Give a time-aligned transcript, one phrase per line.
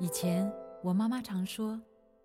[0.00, 0.50] 以前
[0.82, 1.80] 我妈妈常说，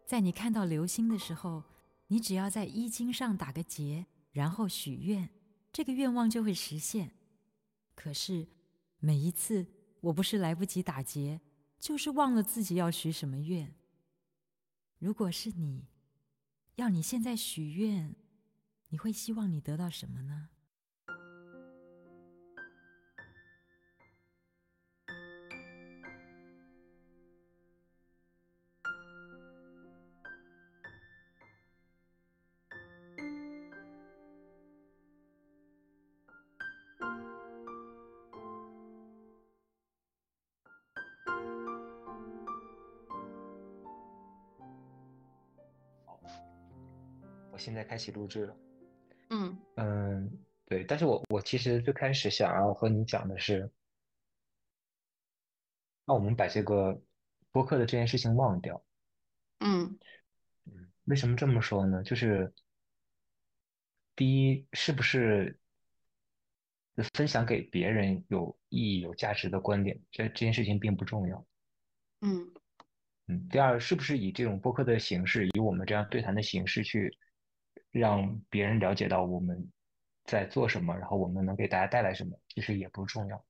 [0.06, 1.64] 在你看到流星的时候，
[2.08, 5.29] 你只要在衣襟上打个结，然后许愿，
[5.72, 7.11] 这个愿望就会实现。
[7.93, 8.48] 可是
[9.00, 9.68] 每一次，
[10.02, 11.41] 我不是来不及打结，
[11.80, 13.75] 就是忘了自己要许什么愿。
[14.97, 15.88] 如果是你，
[16.75, 18.15] 要你现在许愿，
[18.89, 20.49] 你会希望你得到什么呢？
[47.67, 48.57] 现在开启录制了。
[49.30, 53.70] 嗯嗯，对，但是我我其实最开始想要和你讲的是，
[56.05, 57.02] 那我们把这个
[57.52, 58.81] 播客的这件事情忘掉。
[59.59, 59.99] 嗯
[60.63, 62.01] 嗯，为什么这么说呢？
[62.04, 62.54] 就是
[64.16, 65.60] 第一，是不是
[67.16, 71.45] 分享给别人有意义、有价值的观点，这这件事情并不重要。
[72.22, 72.50] 嗯
[73.28, 77.14] 嗯，第二，是不是以这种播客的形式，以我们这样对谈的形式去
[77.92, 79.72] 让别人了解到我们
[80.26, 83.46] 在做什么，然后我们能给大家带来什么，其实也不重要。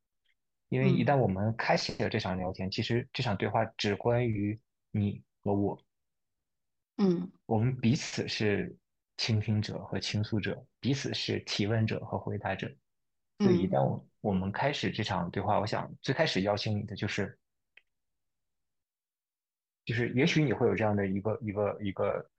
[0.69, 4.59] 因为一旦嗯我们开启了这场聊天，其实这场对话只关于
[4.91, 5.81] 你和我，
[6.97, 8.77] 嗯我们彼此是
[9.15, 12.69] 倾听者和倾诉者，彼此是提问者和回答者。
[13.39, 17.37] 所以一嗯旦我我们开始这场对话，我想最开始邀请你的就是
[19.85, 22.29] 就是也许你会有这样的一个一个一个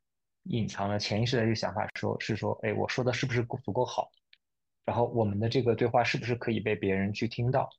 [0.49, 4.11] 隐藏了潜意识的一个想法，说是说，哎，我说的是不是够足够好？
[4.85, 7.71] 然后我们的这个对话是不是可以被别人去听到？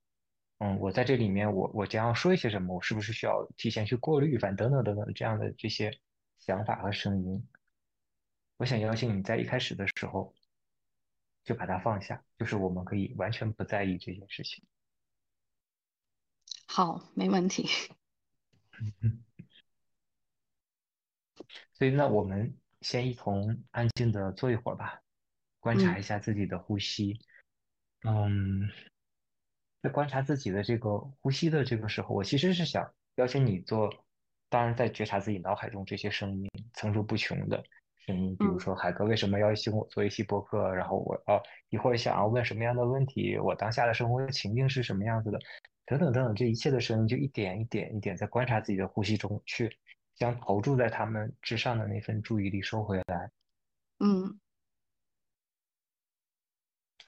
[0.59, 2.75] 嗯，我在这里面我我将要说一些什么？
[2.75, 5.99] 我是不是需要提前去过滤，反等等等等这样的这些
[6.37, 7.47] 想法和声音？
[8.57, 10.33] 我想邀请你在一开始的时候
[11.45, 14.63] 就把它放下，就是我们可以完全不在意这件事情。
[16.67, 17.67] 好，没问题。
[19.01, 19.23] 嗯，
[21.73, 25.01] 所以那我们先一同安静的坐一会儿吧，
[25.59, 27.19] 观察一嗯下自己的呼吸。
[28.05, 28.69] 嗯，
[29.81, 33.89] 在观察自己的这个呼吸的这个时候，我其实是想邀请你做，
[34.49, 37.61] 当然在觉察自己脑海中这些声音层出不穷的
[38.05, 45.37] 声音，比如嗯说海哥为什么邀请我做一期播客，然后我要一会儿想要问什么样的问题，我当下的生活情境是什么样子的，
[45.85, 49.77] 等等等等，这一切的声音就一点一点一点在观察自己的呼吸中去
[50.19, 53.31] 将投注在他们之上的那份注意力收回来。
[53.99, 54.39] 嗯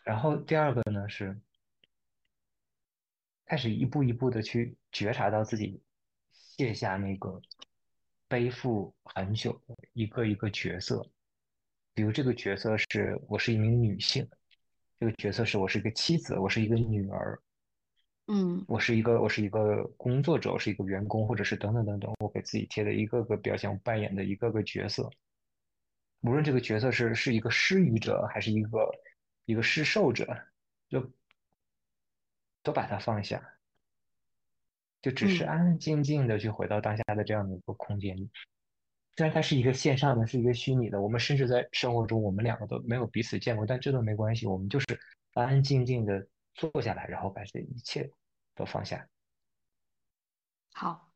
[0.04, 1.40] 然后第二个呢是。
[3.46, 5.84] 开始一步一步的去觉察到自己
[6.32, 7.42] 卸下那个
[8.30, 11.06] 背负很久的一个一个角色，
[11.94, 14.26] 比如这个角色是我是一名女性，
[14.98, 17.38] 这个角色是我是一个妻子，我是一个女儿，
[18.28, 25.10] 嗯我是一个我是一个工作者，我是一个员工，或者是等等等等，我给自己贴的一个个标签，我扮演的一个个角色，
[26.22, 28.90] 无论这个角色是是一个施予者，还是一个
[29.46, 30.26] 一个施受者，
[30.88, 31.12] 就
[32.64, 33.42] 都把它放下。
[35.02, 38.30] 就只是嗯，安安静静的去回到当下的这样的一个空间里。
[39.18, 44.86] 虽然它是一个线上的，是一个虚拟的，我们甚至在生活中我们两个都没有彼此见过，但这都没关系，我们就是
[45.34, 48.12] 安安静静的坐下来，然后把这一切
[48.56, 49.08] 都放下。
[50.76, 51.11] 好。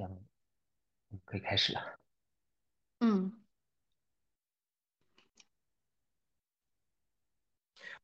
[0.00, 0.24] 这样
[1.26, 2.00] 可以开始了。
[3.00, 3.44] 嗯，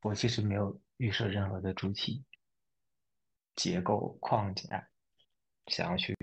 [0.01, 2.23] 我其实没有预设任何的主题、
[3.55, 4.87] 结构、框架，
[5.65, 6.15] 想要去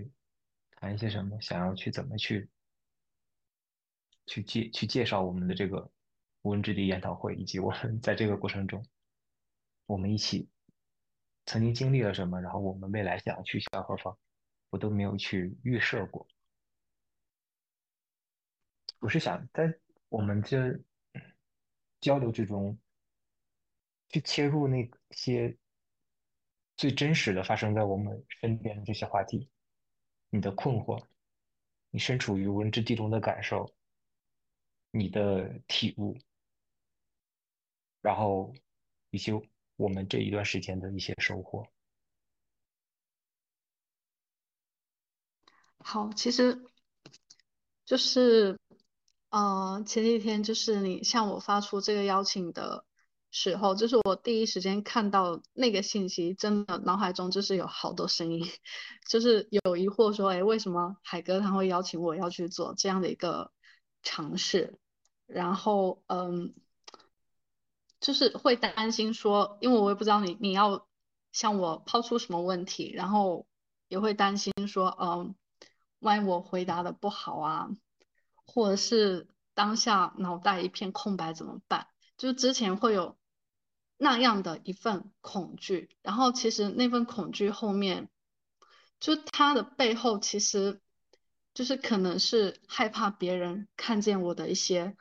[0.76, 2.48] 谈一些什么，想要去怎么去
[4.26, 5.90] 去介去介绍我们的这个
[6.42, 8.86] 无人之地研讨会，以及我们在这个过程中，
[9.86, 10.48] 我们一起
[11.46, 14.16] 曾经经历了什么，然后我们未来想要去向何方，
[14.74, 16.26] 我都没有去预设过。
[18.98, 19.72] 我是想在
[20.08, 20.76] 我们这
[22.00, 22.76] 交流之中，
[24.08, 25.56] 去切入那些
[26.76, 29.48] 最真实的发生在我们身边的这些话题，
[30.28, 31.06] 你的困惑，
[31.90, 33.72] 你身处于无人之地中的感受，
[34.90, 36.18] 你的体悟，
[38.00, 38.52] 然后
[39.10, 39.30] 以及
[39.76, 41.64] 我们这一段时间的一些收获。
[45.84, 46.64] 好，其实
[47.84, 48.58] 就是。
[49.30, 52.84] 呃，前几天就是你向我发出这个邀请的
[53.32, 58.46] 时候，就是我第一时间看到那个信息，真的脑海中就是有好多声音，
[59.10, 63.50] 就是有疑惑说，哎，为什么海哥他会邀请我要去做这样的一个
[64.04, 64.78] 尝试？
[65.26, 66.54] 然后，嗯，
[67.98, 70.86] 就是会担心说，因为我也不知道你你要
[71.32, 73.48] 向我抛出什么问题，然后
[73.88, 75.34] 也会担心说，嗯，
[76.04, 77.68] 万一我回答的不好啊。
[78.46, 81.88] 或者是当下脑袋一片空白怎么办？
[82.18, 83.16] 就之前会有
[83.96, 88.10] 那样的一份恐惧，然后其实那份恐惧后面，
[89.00, 90.82] 就它的背后其实
[91.54, 94.94] 就是可能是害怕别人看见我的一些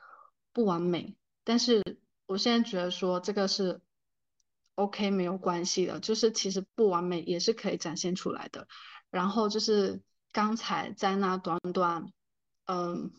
[0.54, 1.84] 不完美，但是
[2.26, 3.82] 我现在觉得说这个是
[4.76, 8.70] OK 没有关系的，就是其实不完美也是可以展现出来的。
[9.10, 10.02] 然后就是
[10.34, 12.12] 刚才在那短短
[12.66, 13.14] 嗯。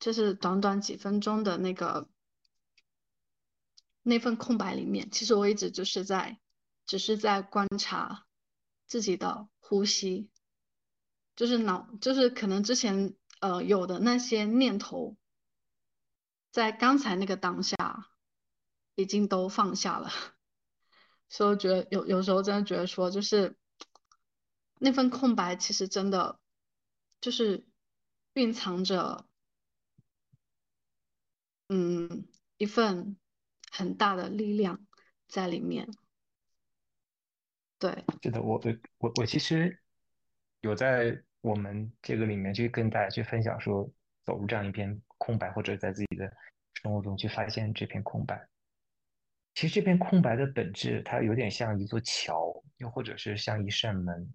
[0.00, 2.08] 就是短短几分钟的那个
[4.04, 6.38] 那份空白里面，其实我一直就是在，
[6.86, 8.24] 只是在观察
[8.86, 10.30] 自己的呼吸，
[11.34, 15.16] 就是脑，就是可能之前呃有的那些念头，
[16.52, 17.76] 在刚才那个当下
[18.94, 20.12] 已经都放下了，
[21.28, 23.57] 所以我觉得有有时候真的觉得说，就是
[24.80, 26.38] 那份空白其实真的
[27.20, 27.66] 就是
[28.34, 29.24] 蕴藏着。
[31.70, 33.18] 嗯，一份
[33.70, 34.86] 很大的力量
[35.26, 35.86] 在里面。
[37.78, 38.58] 对，是的，我
[38.96, 39.78] 我我其实
[40.62, 43.86] 有在我们这个里面去跟大家去分享，说
[44.24, 46.32] 走入这样一片空白，或者在自己的
[46.72, 48.48] 生活中去发现这片空白。
[49.54, 54.32] 其实这片空白的本质，它有点像一座桥，又或者是像一扇门。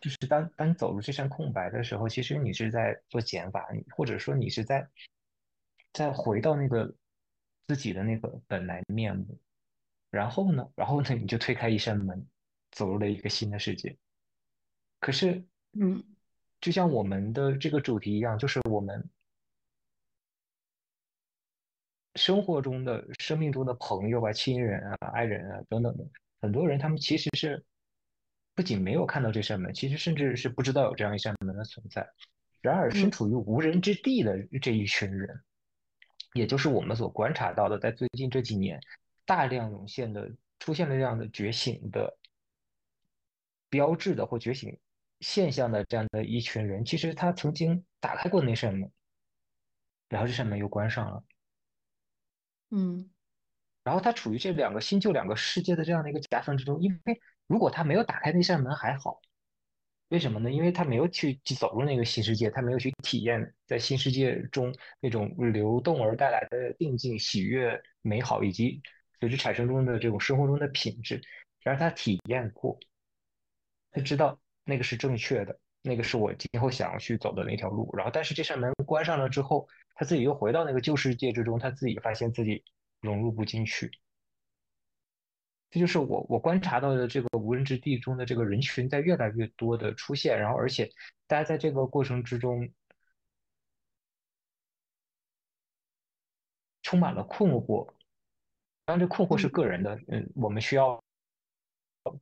[0.00, 4.88] 就是当当你走入这扇空白的时候，其实你是在做减法，或者说你是在。
[5.92, 6.92] 再回到那个
[7.68, 9.38] 自己的那个本来面目，
[10.10, 12.26] 然后呢，然后呢，你就推开一扇门，
[12.72, 13.96] 走入了一个新的世界。
[14.98, 15.44] 可是，
[15.78, 16.02] 嗯，
[16.60, 19.08] 就像我们的这个主题一样，就是我们
[22.16, 26.04] 生活中的、生命中的朋友啊、亲人啊、爱人啊等等的
[26.40, 27.64] 很多人，他们其实是
[28.54, 32.08] 不仅没有看到这扇门，其实甚至是不知道有这样一扇门的存在。
[32.60, 35.42] 然而，身处于无人之地的这一群人。
[36.32, 38.80] 也就是我们所观察到的，在最近这几年
[39.24, 42.18] 大量涌现的、出现了这样的觉醒的
[43.68, 44.76] 标志的或觉醒
[45.20, 48.90] 现象的这样的一群人，其实他曾经打开过那扇门，
[50.08, 51.24] 然后这扇门又关上了，
[52.70, 53.08] 嗯，
[53.84, 59.20] 然后他处于这两个新旧两个世界的这样的一个夹缝之中，因为如果他没有打开那扇门还好。
[60.08, 60.50] 为什么呢？
[60.50, 68.80] 因为他没有去去走入那个新世界，他没有去体验在新世界中那种流动而带来的定静、喜悦、美好，以及
[69.18, 71.20] 随之产生中的这种生活中的品质。
[71.62, 72.78] 然而他体验过，
[73.90, 77.90] 他知道那个是正确的，那个是我今后想要去走的那条路。
[77.96, 82.62] 然后，但是这扇门关上了之后，他自己又回到那个旧世界之中，他自己发现自己
[83.00, 83.90] 融入不进去。
[85.74, 90.88] 这就是我我观察到的这个无人之地中的这个人群在越来越多的出现，然后而且
[91.26, 92.72] 大家在这个过程之中
[96.84, 97.92] 充满了困惑。
[98.84, 101.02] 当然，这困惑是个人的，嗯，我们需要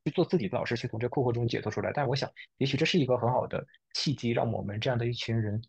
[0.02, 1.92] 去做自己的老师，去从这困惑中解脱出来。
[1.92, 5.62] 但我想，也许这是一个很好的契机，让我们这样的一群人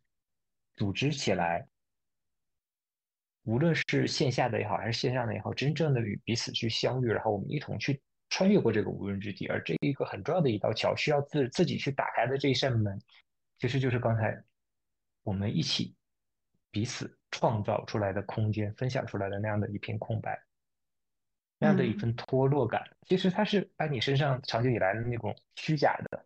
[0.76, 1.68] 组织起来。
[3.44, 13.00] 无论是线下的也好，还是线上的也好，真正的与彼此去相遇，然后我们一同去穿越过这个无人之地，而这一个很重要的一道桥，需要自自己去打开的这一扇门，
[13.60, 14.42] 其实就是刚才
[15.24, 15.94] 我们一起
[16.72, 20.42] 彼此创造出来的空间，分享出来的那样的一片空白，
[21.60, 22.82] 那样的一份脱落感。
[23.08, 26.26] 其实它是把你身上长久以来的那种虚假的，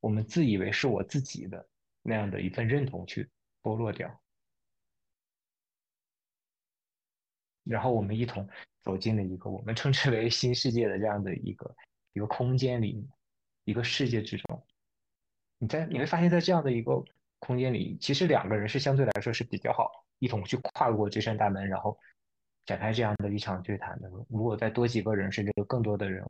[0.00, 1.66] 我们自以为是我自己的
[2.02, 3.30] 那样的一份认同去
[3.62, 4.20] 剥落掉，
[7.64, 8.48] 然后我们一同
[8.82, 11.74] 走进了一个我们称之为新世界的这样的一个
[12.12, 13.08] 一个空间里，
[13.64, 14.64] 一个世界之中。
[15.58, 17.02] 你在你会发现在这样的一个
[17.38, 21.98] 空间里，其实两个人是相对来说是比较好一同去跨过这扇大门，然后
[22.66, 24.10] 展开这样的一场对谈的。
[24.28, 26.24] 如果再多几个人，甚至更多的人，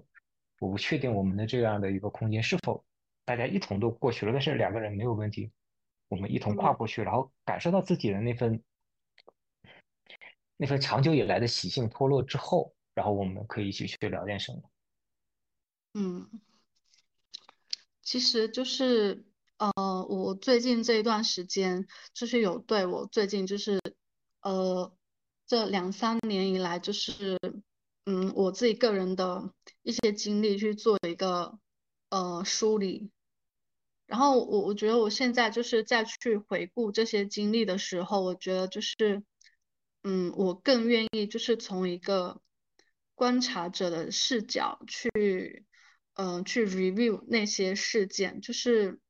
[0.60, 2.84] 我不确定我们的这样的一个空间是否
[3.24, 4.32] 大家一同都过去了。
[4.32, 5.50] 但是两个人没有问题，
[6.08, 8.62] 我们一同跨过去，然后感受到自己的那份
[10.56, 14.62] 那份长久以来的习性脱落之后，然后我们可以一起去聊点什么。
[15.94, 16.28] 嗯。
[18.02, 19.25] 其实就是，
[19.56, 19.73] 呃，
[20.11, 23.80] 我最近这一段时间，就是有对我最近就是，
[24.42, 24.94] 呃，
[25.46, 27.38] 这两三年以来，就是，
[28.04, 31.58] 嗯，我自己个人的一些经历去做一个，
[32.11, 33.11] 呃，梳理。
[34.06, 39.23] 然后我我觉得我现在就是再去回顾这些经历的时候，我觉得就是，
[40.04, 42.40] 嗯，我更愿意就是从一个
[43.14, 45.66] 观察者的视角去。
[46.16, 49.00] 嗯，去 review 那些事件，就是，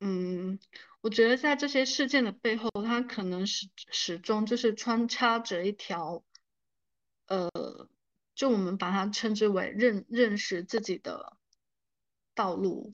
[0.00, 0.58] 嗯，
[1.00, 6.24] 我觉得在这些事件的背后，它可能始始终就是穿插着一条，
[7.28, 7.88] 呃，
[8.34, 11.36] 就我们把它称之为认认识自己的
[12.34, 12.92] 道路。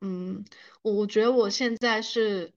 [0.00, 0.44] 嗯，
[0.82, 2.54] 我我觉得我现在是，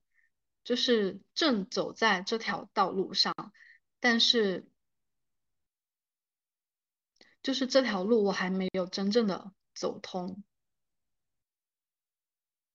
[0.63, 3.33] 就是正走在这条道路上，
[3.99, 4.67] 但是。
[7.43, 10.43] 就是这条路我还没有真正的走通，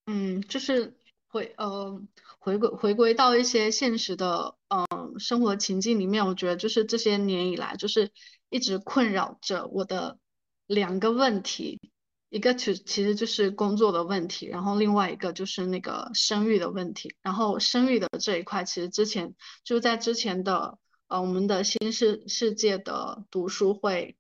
[0.06, 2.02] 嗯，就是回呃
[2.40, 8.10] 回归回归到一些现实的嗯生活情境里面，我觉得就是这些年以来就是
[8.48, 10.18] 一直困扰着我的
[10.66, 11.80] 两个问题，
[12.28, 20.78] 一个其其实就是工作的问题，然后另外一个就是那个生育的问题，然后生育的这一块其实之前就在之前的
[21.08, 24.16] 呃我们的新世世界的读书会。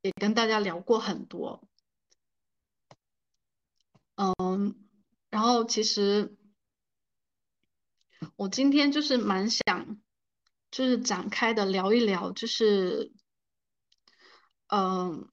[0.00, 1.68] 也跟大家聊过很多，
[4.14, 4.76] 嗯，
[5.28, 6.36] 然后其实
[8.36, 9.98] 我今天就是蛮想，
[10.70, 13.12] 就是展开的聊一聊，就是，
[14.68, 15.28] 嗯，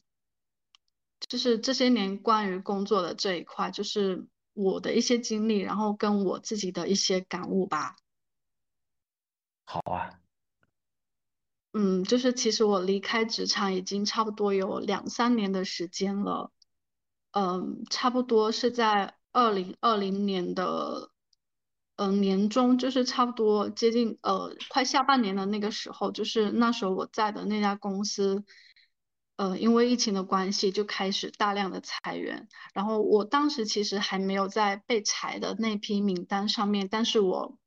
[1.27, 7.96] 就是这些年关于工作的这一块，就是我的一些经历，然后跟我自己的一些感悟吧。
[9.65, 10.20] 好啊。
[11.77, 16.53] 嗯，就是其实我离开职场已经差不多有两三年的时间了，
[17.32, 21.12] 嗯，差不多是在二零二零年的，
[21.98, 28.46] 嗯年中，就是差不多接近呃快下半年的那个时候，就是那时候我在的那家公司，
[29.36, 37.58] 呃，因为疫情的关系就开始大量的裁员，然后我当时其实还没有在被裁的那批名单上面，但是我。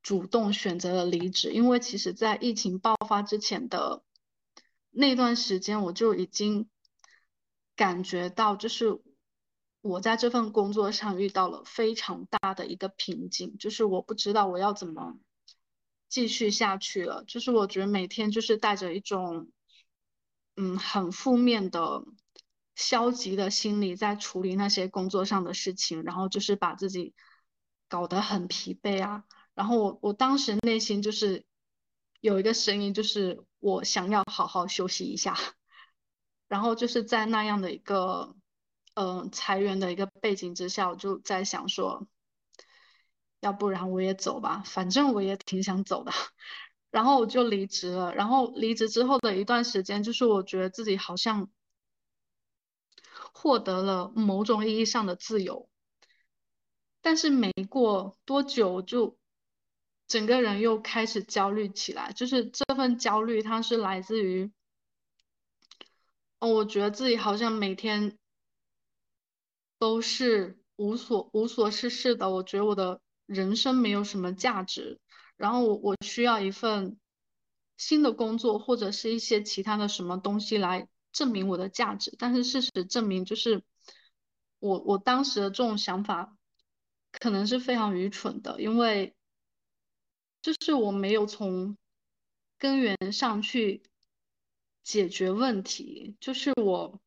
[0.00, 4.02] 主动选择了离职，因为其实，在疫情爆发之前的
[4.90, 6.70] 那段时间，我就已经
[7.76, 9.02] 感觉到，就是
[9.82, 15.18] 我在这份工作上遇到了非常大的一个瓶颈，就是我不知道我要怎么
[16.08, 17.24] 继续下去了。
[17.26, 19.48] 就是我觉得每天就是带着一种
[20.60, 22.02] 嗯很负面的、
[22.74, 27.14] 消极的心理在处理那些工作上的事情，然后就是把自己
[27.88, 29.22] 搞得很疲惫啊。
[29.54, 31.44] 然后我我当时内心就是
[32.20, 35.36] 有一个声音，就是我想要好好休息一下。
[36.48, 38.34] 然后就是在那样的一个
[38.94, 42.08] 嗯裁员的一个背景之下，我就在想说，
[43.40, 46.12] 要不然我也走吧，反正我也挺想走的。
[46.90, 48.14] 然后我就离职了。
[48.14, 51.50] 然后离职之后的一段时间，就是我觉得自己好像
[53.32, 55.68] 获得了某种意义上的自由，
[57.00, 59.16] 但是没过多久就。
[60.08, 64.50] 整个人又开始焦虑起来，就是这份焦虑，它是来自于，
[66.38, 68.16] 哦，我觉得自己好像每天
[69.78, 74.98] 都是无所无所事事的，我觉得我的人生没有什么价值，
[75.38, 76.98] 然后我我需要一份
[77.78, 83.62] 新的工作或者是一些其他的什么东西来证明我的价值，但是事实证明，就是
[84.58, 86.36] 我我当时的这种想法
[87.12, 89.14] 可能是非常愚蠢的，因为。
[90.40, 91.76] 就是我没有从
[92.58, 93.82] 根源上去
[94.84, 97.00] 解决问题，就是我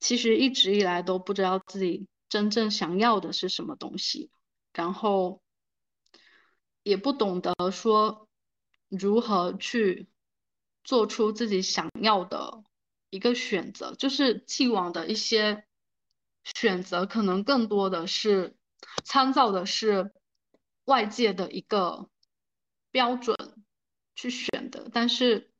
[0.00, 4.28] 其实一直以来都不知道自己真正想要的是什么东西，
[4.72, 5.40] 然后
[6.88, 8.28] 也不懂得说
[8.88, 10.08] 如何去
[10.82, 12.64] 做出自己想要的
[13.10, 15.64] 一个选择，就是既往的一些
[16.44, 18.56] 选择，可能更多的是
[19.04, 20.12] 参照的是
[20.86, 22.08] 外界的一个
[22.90, 23.36] 标准
[24.14, 25.52] 去选的，但是。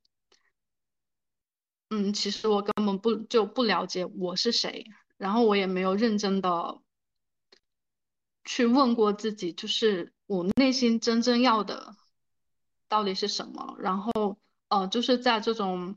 [1.91, 4.85] 嗯，其实我根本不就不了解我是谁，
[5.17, 6.83] 然后我也没有认真的
[8.49, 11.95] 去问过自己，就是我内心真正要的
[12.89, 13.77] 到底是什么。
[13.79, 14.39] 然后
[14.71, 15.97] 呃，就是在这种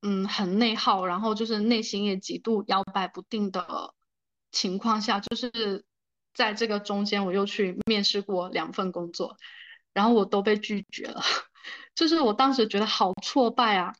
[0.00, 3.92] 嗯很内耗，然后就是内心也极度摇摆不定的
[4.50, 5.84] 情况下，就是
[6.32, 9.36] 在这个中间，我又去面试过两份工作，
[9.92, 11.20] 然后我都被拒绝了，
[11.94, 13.94] 就是我当时觉得好挫败啊。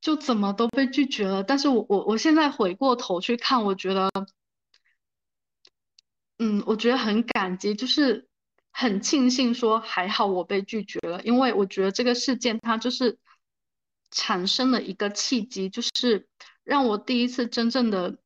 [0.00, 4.08] 就怎么都被拒绝了，但是我我我现在回过头去看，我觉得，
[6.38, 8.28] 嗯，我觉得很感激，就是
[8.72, 13.18] 很庆幸说还好我被拒绝了，因为我觉得这个事件它就是
[14.10, 16.28] 产生了一个契机，就是
[16.64, 18.18] 让我第一次真正的，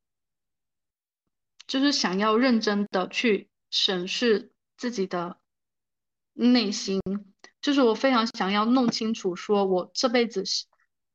[1.67, 5.37] 就是想要认真的去审视自己的
[6.33, 7.01] 内心，
[7.61, 10.43] 就是我非常想要弄清楚，说我这辈子。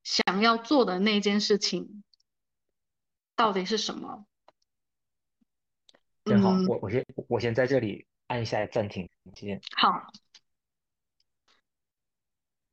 [0.04, 2.02] 想要做的那件事情
[3.36, 4.24] 到底是什么？
[6.28, 9.60] 正好，我我先我先在这里按一下暂停键。
[9.76, 10.06] 好，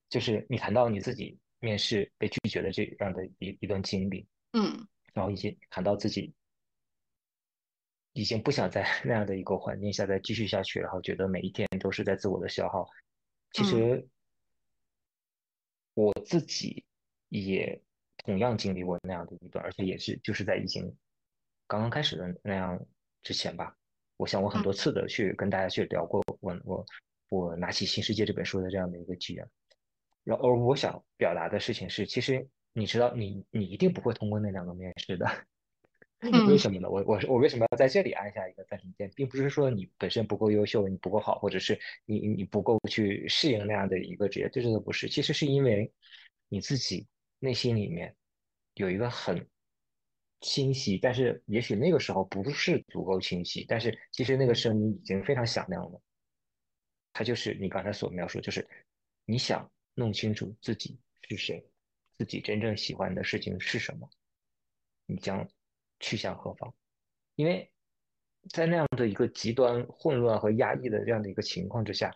[0.10, 6.34] 就是你谈到你自己面试被拒绝的这样的一一段经历，嗯，然后以及谈到自己
[8.14, 12.88] 已经不想在那样的一个环境下再继续下去，然后觉得每一天都是在自我的消耗。
[13.52, 14.08] 其实
[15.94, 16.84] 我自己。
[17.30, 17.82] 也
[18.18, 20.96] 同样经历过那样的一段，而且也是就是在疫情
[21.68, 22.80] 刚刚开始的那样
[23.26, 23.76] 之前吧。
[24.16, 26.86] 我想我很多次的去跟大家去聊过，我我
[27.28, 29.46] 我拿起《新世界》这本书的这样的一个机缘。
[30.24, 35.30] 然后我想表达的事情是，其实你知道，你你一定不会通过那两个面试的。
[36.48, 36.90] 为什么呢？
[36.90, 45.10] 我我我为什么要在这里按下一个暂停键，并不是说你本身不够优秀，你不够好，或者是你你不够去适应那样的一个职业，这都不是。
[45.10, 45.92] 其实是因为
[46.48, 47.06] 你自己。
[47.40, 48.16] 内心里面
[48.76, 49.46] 有一个很
[50.46, 56.00] 清晰，但是也许那个时候不是足够清晰，但是其实那个声音已经非常响亮了。
[57.14, 58.68] 它就是你刚才所描述，就是
[59.26, 61.66] 你想弄清楚自己是谁，
[62.16, 64.08] 自己真正喜欢的事情是什么，
[65.08, 65.50] 你将
[66.00, 66.72] 去向何方？
[67.34, 67.72] 因为
[68.50, 72.16] 在那样的一个极端混乱和压抑的这样的一个情况之下，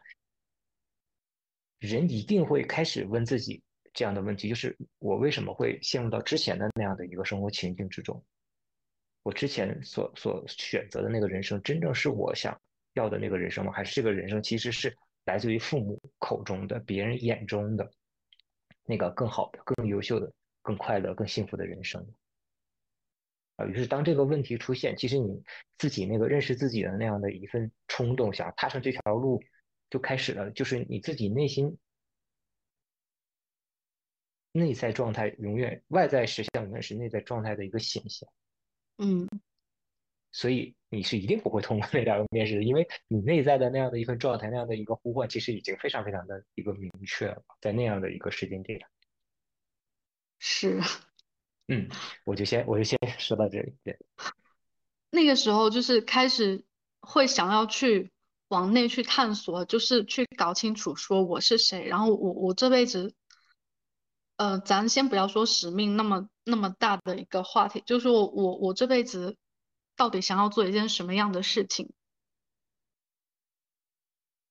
[1.80, 3.64] 人一定会开始问自己。
[4.00, 8.24] 这样的问题就是我为什么会陷入到之前的那样的一个生活情境之中？
[9.24, 12.58] 我之前所所选择的那个人生，真正是我想
[12.94, 13.74] 要的那个人生吗？
[13.74, 17.92] 还是这个人生其实是来自于父母口中的、别人眼中的
[18.86, 20.32] 那个更好的、更优秀的、
[20.62, 22.02] 更快乐、更幸福的人生？
[23.58, 25.44] 啊，于是当这个问题出现，其实你
[25.78, 29.44] 自己那个认识自己的那样的一份冲动，想踏上这条路
[29.90, 31.78] 就开始了，就是你自己内心。
[34.60, 38.28] 内在状态永远，外在实相永远是内在状态的一个显现。
[38.98, 39.28] 嗯，
[40.32, 48.86] 所以你是一定不会通过那两个面试的，因为你内在的那样的一份状态，那样的一个呼唤，其实已经非常非常的一个明确了，在那样的一个时间点。
[50.38, 50.82] 是，
[51.70, 51.88] 嗯，
[52.26, 53.74] 我就先我就先 说到这里。
[53.84, 53.98] 对，
[55.12, 56.66] 那个时候就是开始
[57.00, 58.12] 会想要去
[58.50, 63.16] 往内去探索，就是去搞清楚说我是谁，然后我我这辈子。
[64.40, 69.36] 呃，咱先不要说使命那么那么大的一个话题，就是我我我这辈子
[69.98, 71.92] 到底想要做一件什么样的事情？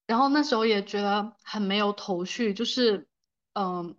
[0.06, 3.08] 然后那时候也觉得很没有头绪，就是
[3.54, 3.96] 嗯，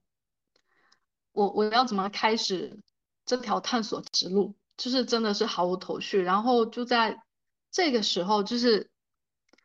[1.31, 2.79] 我我要怎么开始
[3.25, 4.55] 这条探索之路？
[4.77, 6.21] 就是真的是毫无头绪。
[6.21, 7.23] 然后就在
[7.71, 8.91] 这个时候，就是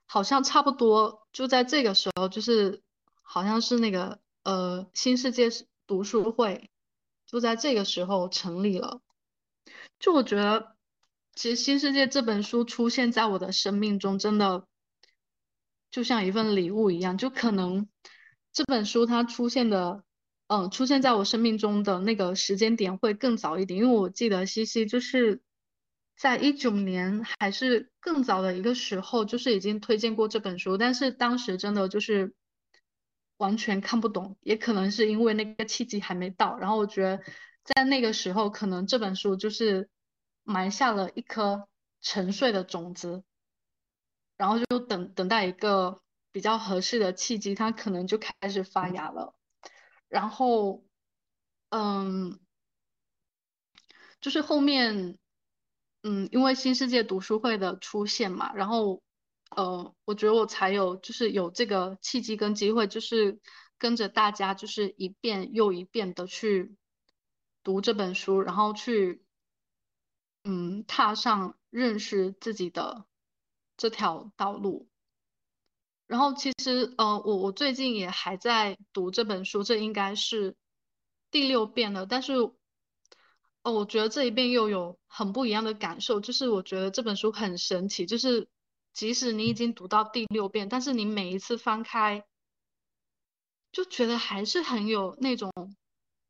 [0.06, 2.82] 好像差不多就在这个时候，就是
[3.20, 5.66] 好像是那个呃新世界是。
[5.87, 6.70] 读书会
[7.27, 9.01] 就在这个时候成立了。
[9.99, 10.77] 就我觉得，
[11.35, 14.66] 其实《新世界》这本书出现在我的生命中，真的
[15.90, 17.16] 就像一份礼物一样。
[17.16, 17.88] 就可能
[18.53, 20.05] 这本书它出现的，
[20.49, 25.40] 嗯，出现在我生命中的那个时间点会更早一点，因为我记得西西就是
[26.16, 32.35] 在一九年还是更早的一个时候，就是已经推荐过这本书，但是当时真的就是。
[33.37, 36.57] 完全看不懂，也可能是因为那个契机还没到。
[36.59, 37.23] 然后我觉得，
[37.64, 39.88] 在那个时候，可能这本书就是
[40.42, 41.68] 埋下了一颗
[42.01, 43.25] 沉睡的种子，
[44.37, 46.01] 然后就等等待一个
[46.33, 49.35] 比较合适的契机，它可能就开始发芽了。
[50.09, 50.85] 然后，
[51.70, 52.38] 嗯，
[54.20, 55.18] 就是后面，
[56.03, 59.03] 嗯，因为新世界读书会的出现嘛，然后，
[59.56, 63.40] 呃，我觉得我才有就是有这个契机跟机会，就是
[63.78, 66.76] 跟着大家就是一遍又一遍的去
[67.62, 69.22] 读这本书，然后去。
[70.46, 73.06] 嗯，踏上认识自己的
[73.78, 74.90] 这条道路。
[76.06, 80.54] 然后其实，呃，我我最近也还在读这本书，这应该是
[81.30, 82.04] 第六遍了。
[82.04, 88.46] 但是，哦，我觉得这一遍又有很不一样的感受，就是我觉得这本书很神奇，就是
[88.94, 92.24] 即使你已经读到第六遍，但是你每一次翻开，
[93.72, 95.52] 就觉得还是很有那种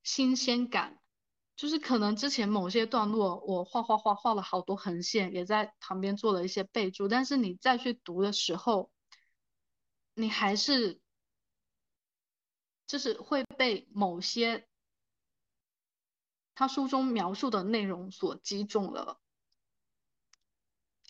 [0.02, 0.98] 新鲜感。
[1.56, 8.90] 就是可能之前某些段落我画画画画了好多横线，也在旁边做了一些备注，但是你再去读的时候，
[10.14, 11.00] 你还是
[12.88, 14.66] 就是会被某些
[16.56, 19.20] 他书中描述的内容所击中了。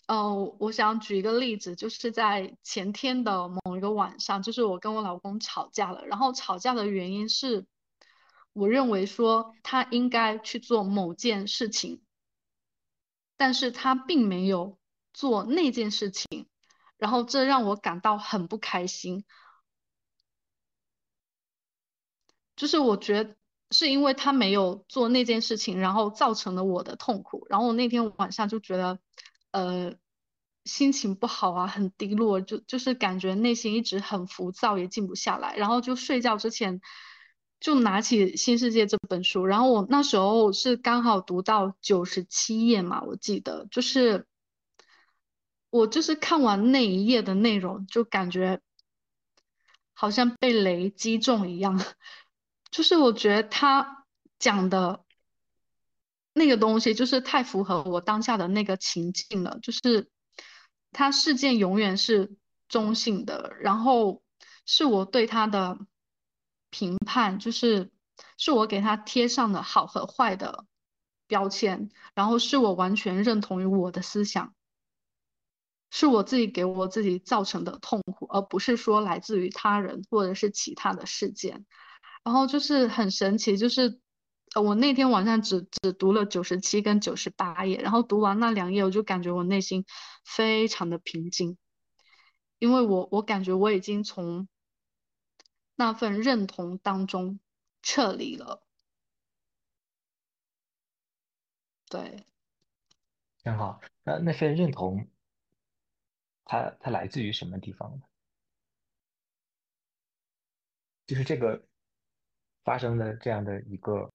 [0.07, 7.65] 哦，我想举一个例子，就是在前天的某一个晚上，就是我跟我老公吵架了，然后吵架的原因是。
[8.57, 12.01] 我认为说他应该去做某件事情，
[13.35, 14.79] 但是他并没有
[15.13, 16.47] 做那件事情，
[16.95, 19.25] 然后这让我感到很不开心。
[22.55, 23.35] 就是我觉得
[23.71, 28.97] 是因为他没有做那件事情，然后造成了我的痛苦，然后我那天晚上就觉得，
[29.55, 29.95] 呃，
[30.65, 36.81] 心情不好啊，很低落，就就是感觉内心一直很浮躁，也静不下来，然后就睡觉之前。
[37.57, 43.65] 就拿起《新世界》这本书，然后我那时候是刚好读到九十七页嘛，我记得。
[43.71, 44.27] 就是
[45.71, 48.61] 我就是看完那一页的内容，就感觉
[49.93, 51.81] 好像被雷击中一样，
[52.69, 54.05] 就是我觉得他
[54.37, 55.04] 讲的
[56.35, 60.11] 那个东西就是太符合我当下的那个情境了，就是
[60.91, 62.37] 他事件永远是
[62.69, 64.21] 中性的，然后
[64.67, 65.79] 是我对他的。
[66.71, 67.89] 评判就是
[68.37, 70.65] 是我给他贴上的好和坏的
[71.25, 74.53] 标签，然后是我完全认同于我的思想，
[75.89, 81.65] 是我自己给我自己造成的痛苦，而不是说来自于他人或者是其他的事件。
[82.25, 84.01] 然后就是很神奇，就是
[84.61, 89.85] 我那天晚上只只读了九十七跟九十八页，然后读完那两页，我就感觉我内心
[90.23, 91.57] 非常的平静，
[92.59, 94.47] 因为我我感觉我已经从。
[95.77, 97.41] 那份认同当中
[97.81, 98.65] 撤离了，
[101.89, 102.25] 对，
[103.43, 103.81] 很好。
[104.03, 105.05] 那那份认同，
[106.45, 108.03] 它它来自于什么地方呢？
[111.05, 111.67] 就是这个
[112.63, 114.09] 发生的这样的一个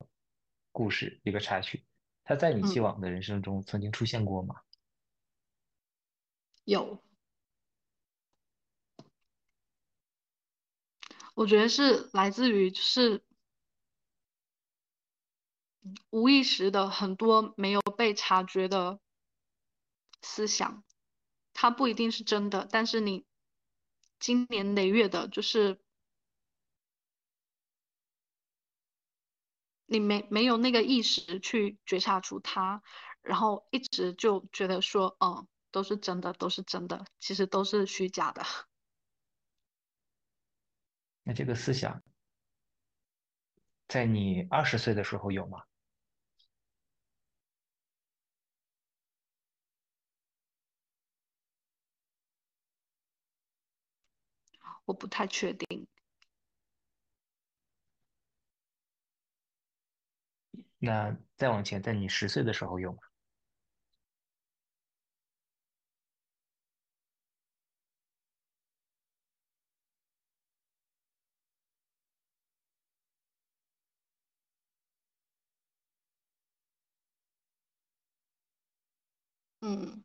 [0.72, 1.84] 故事，一个插曲，
[2.24, 4.56] 它在你既往的人生中曾经出现过吗？
[6.64, 7.02] 有。
[11.34, 13.22] 我觉得是来自于就是
[16.10, 19.00] 无意识的很多没有被察觉的
[20.20, 20.84] 思想，
[21.54, 23.24] 它不一定是真的，但是你
[24.18, 25.80] 经年累月的，就是
[29.92, 32.80] 你没没有那个意识去觉察出它，
[33.22, 38.40] 然后一直就觉得说，嗯，都是真的，都是真的，其实都是虚假的。
[41.24, 42.04] 那这个思想，
[43.88, 45.64] 在你二十岁的时候有吗？
[54.84, 55.88] 我不太确定。
[60.80, 62.96] 那再往前，在你十岁的时候用？
[79.62, 80.02] 嗯，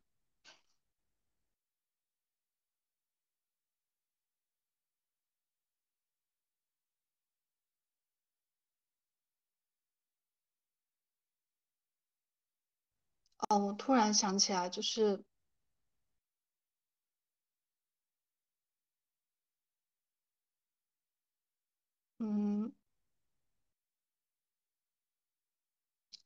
[13.48, 15.24] 哦，我突然想起来，就是，
[22.18, 22.72] 嗯，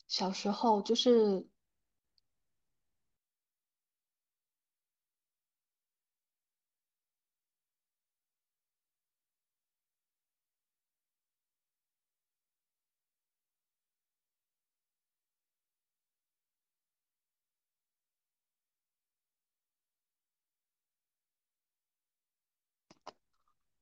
[0.08, 1.48] 小时候就是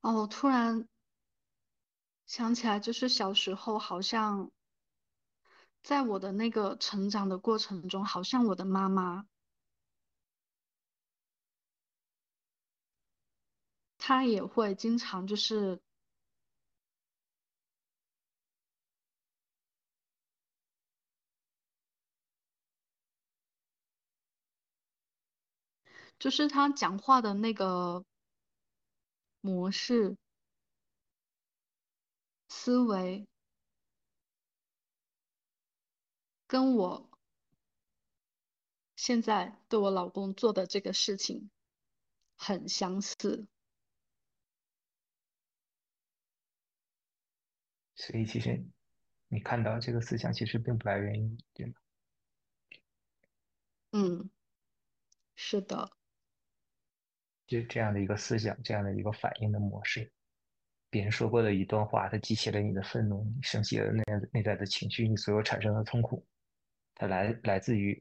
[0.01, 0.87] 哦，我突然
[2.27, 4.51] 想起来，就是小时候好像
[5.83, 9.25] 在我的那个成长的过程中，好像我的妈妈
[13.99, 15.79] 她也会经常就是
[26.19, 28.03] 就是她讲话的那个
[29.41, 30.17] 模式、
[32.47, 33.27] 思维，
[36.47, 37.09] 跟我
[38.95, 41.49] 现在对我老公做的这个事情
[42.35, 43.47] 很相似。
[47.95, 48.65] 所以其实
[49.27, 51.73] 你看到这个思想，其实并不来源于你，对吗？
[53.91, 54.29] 嗯，
[55.35, 55.91] 是的，
[57.49, 60.11] 就这样的一个思想，这样的一个反应的模式，
[60.91, 66.23] 别人说过的一段话，它激起了你的愤怒，你生气了内内在的情绪，你所有产生的痛苦，
[66.93, 67.99] 它来来自于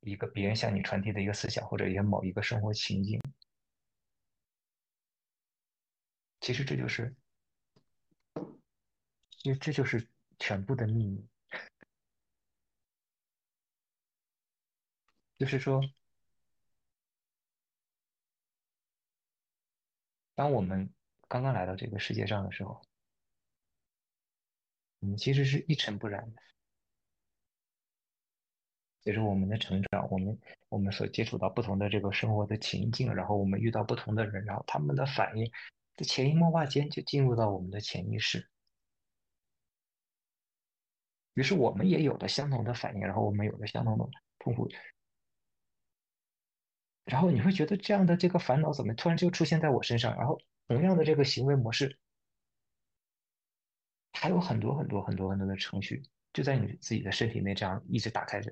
[0.00, 3.20] 一个别人向你传递的一个思想，或者一个某一个生活情境。
[6.40, 7.14] 其实这就是，
[9.42, 11.26] 因为这就是全部的秘密。
[15.38, 15.80] 就是说，
[20.34, 20.92] 当我们
[21.28, 22.80] 刚刚来到这个世界上的时候，
[25.00, 26.42] 我们其实是一尘不染的。
[29.02, 35.52] 随着我们的成长，我们我们所接触到不同的这个生活的情境，然后我们遇到不同的人，然后他们的反应，
[35.94, 38.48] 在潜移默化间就进入到我们的潜意识。
[41.34, 44.68] 于是我们也有了相同的反应，然后我们有了相同的痛苦，
[47.04, 50.16] 然后你会觉得这样的这个烦恼怎么突然就出现在我身上？
[50.16, 51.98] 然后同样的这个行为模式，
[54.12, 58.50] 还有很多很多很多很多的程序就在你自己的身体内这样一直打开着，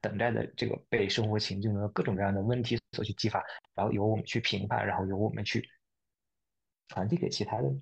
[0.00, 3.42] 等待的这个被生活情境的各种各样的问题所去激发，
[3.74, 5.66] 然后由我们去评判，然后由我们去
[6.88, 7.74] 传递给其他的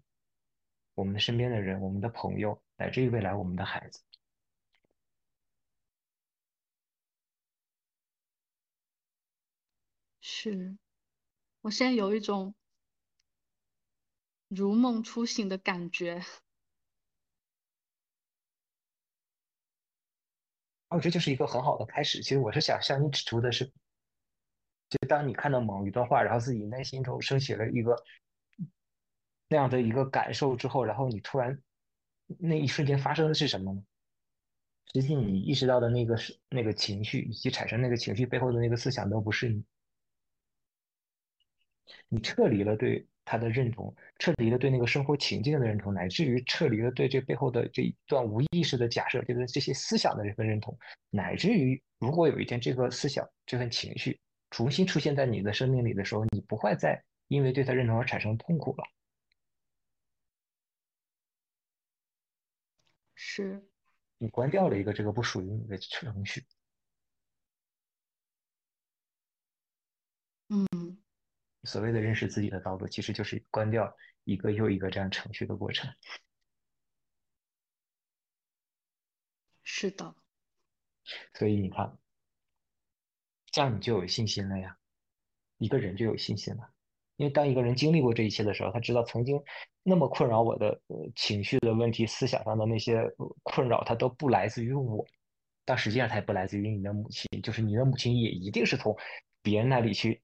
[0.95, 4.01] 我们的身边的人、我们的朋友，乃至于未来我们的孩子。
[10.27, 10.79] 是，
[11.61, 12.55] 我现在有一种
[14.49, 16.25] 如梦初醒的感觉。
[20.89, 22.23] 哦，这就是一个很好的开始。
[22.23, 23.67] 其实我是想向你指出的是，
[24.89, 27.95] 就当你看到某一段话，然后自己内心中升起了一个
[29.49, 31.63] 那样的一个感受之后，然后你突然
[32.39, 33.85] 那一瞬间发生的是什么呢？
[34.95, 39.63] 实际你意识到的那个是那个情绪，以及产生那个情绪背后的那个思想，都不是你。
[42.09, 50.77] 你撤离了对他的认同，撤离了对那个生活情境的认同，乃至于撤离了对这背后的这一段无意识的假设，就是这些思想的这份认同，
[51.11, 54.21] 乃至于如果有一天这个思想、这份情绪
[54.51, 58.85] 重新出现在你的生命里的时候，你不会再因为对他认同而产生痛苦了。
[63.15, 63.65] 是，
[64.19, 66.45] 你关掉了一个这个不属于你的程序。
[70.49, 70.67] 嗯，
[71.65, 75.91] 所谓的认识自己的道路，其实就是关掉一个又一个这样程序的过程。
[79.63, 80.15] 是的，
[81.33, 81.99] 所以你看，
[83.51, 84.77] 这样你就有信心了呀，
[85.59, 86.71] 一个人就有信心了。
[87.17, 89.41] 因为当一个人经历过这一切的时候，他知道曾经
[89.83, 95.07] 那么困扰我的呃情绪的问题、思想上的那些呃困扰，它都不来自于我，
[95.65, 98.97] 但实际上它也不来自于你的母亲，就是你的母亲也一定是从
[99.43, 100.23] 别人那里去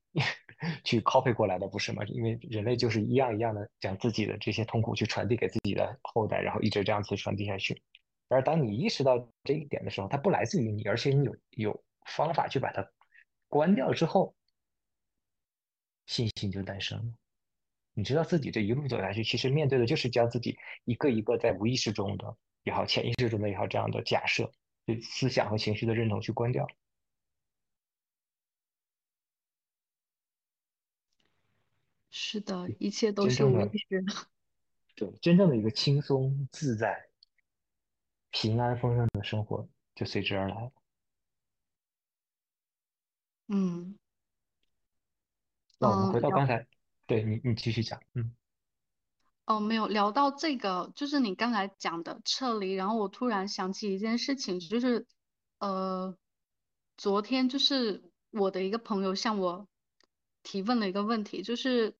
[0.85, 2.05] 去 copy 过来的，不是吗？
[2.05, 7.83] 因为人类就是一样一样的将自己的这些痛苦去传递给自己的后代，然后一直这样子传递下去。
[8.29, 12.87] 而当你意识到这一点的时候，它不来自于你，而且你有有方法去把它
[13.49, 14.35] 关掉之后，
[16.07, 17.13] 信心就诞生了。
[17.95, 24.53] 你知道自己这一路走下去，其实面对的就是将自己一个一个在无意识中的也好、潜意识中的也好这样的假设、
[24.87, 26.69] 对思想和情绪的认同去关掉。
[32.11, 34.27] 是的，一切都是未知的无意识的。
[34.97, 37.09] 对，真正的一个轻松自在、
[38.31, 40.73] 平安丰盛的生活就随之而来了。
[43.49, 43.97] 嗯
[45.79, 46.67] 那我们回到刚才，
[47.07, 48.35] 对你，你继续讲，嗯。
[49.47, 55.07] 哦，没有聊到这个，就是你刚才讲的撤离，然后我突然想起一件事情，就是
[55.59, 56.17] 呃，
[56.97, 59.67] 昨天就是我的一个朋友向我
[60.43, 61.97] 提问了一个问题，就是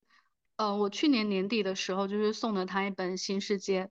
[0.61, 3.85] 呃，我去年年底的时候，就是送了他一本《新世界》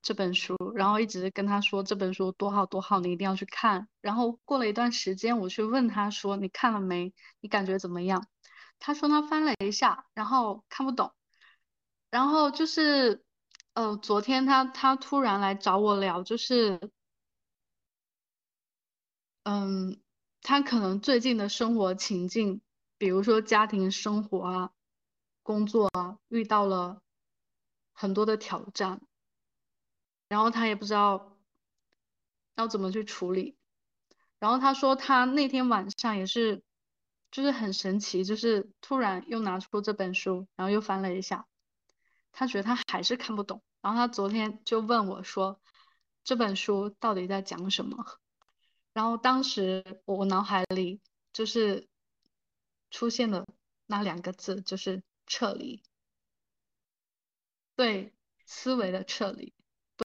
[0.00, 3.86] 这本书，然后一直跟他说这本书多好多好，你一定要去看。
[4.00, 7.12] 然后过了一段时间，我去问他说：“你看了没？
[7.40, 8.26] 你感觉怎么样？”
[8.80, 11.12] 他说他翻了一下，然后看不懂。
[12.10, 13.22] 然后就是，
[13.74, 16.80] 呃，昨天他他突然来找我聊，就是，
[19.44, 20.00] 嗯，
[20.40, 22.62] 他可能最近的生活情境，
[22.96, 24.70] 比如说家庭生活啊。
[25.46, 27.00] 工作啊，遇到了
[27.92, 29.00] 很多的挑战，
[30.26, 31.38] 然后他也不知道
[32.56, 33.56] 要怎么去处理。
[34.40, 36.64] 然后他说他那天晚上也是，
[37.30, 41.46] 就是很神奇，就是突然又拿出这本书，然后又翻了一下，
[42.32, 43.62] 他觉得他还是看不懂。
[43.80, 45.60] 然后他昨天就问我说，
[46.24, 48.04] 这本书到底在讲什么？
[48.92, 51.00] 然后当时我脑海里
[51.32, 51.86] 就是
[52.90, 53.46] 出现了
[53.86, 55.04] 那两个字，就是。
[55.26, 55.82] 撤离，
[57.74, 58.12] 对
[58.44, 59.52] 思维的撤离，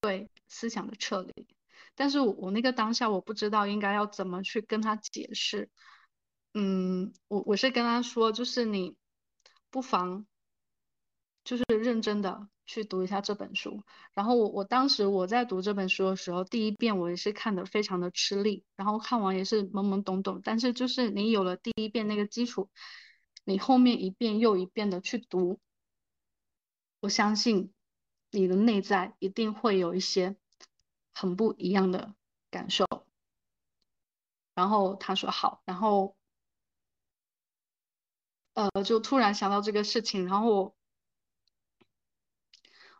[0.01, 1.47] 对思想的撤离。
[1.95, 5.69] 但是我我那个当下我不知道应该要怎么去跟他解释。
[6.53, 8.95] 嗯，我我是跟他说，就是你
[9.69, 10.25] 不妨
[11.43, 13.83] 就是认真的去读一下这本书。
[14.13, 20.41] 然后我我当时我在读这本书的时候，第一遍我也是看的非常的吃力，然后看完也是懵懵懂懂。
[20.43, 22.69] 但是就是你有了第一遍那个基础。
[23.51, 25.59] 你后面一遍又一遍的去读，
[27.01, 27.73] 我相信
[28.29, 30.37] 你的内在一定会有一些
[31.13, 32.15] 很不一样的
[32.49, 32.87] 感受。
[34.55, 36.15] 然后他说好，然后
[38.53, 40.75] 呃，就突然想到这个事情，然后我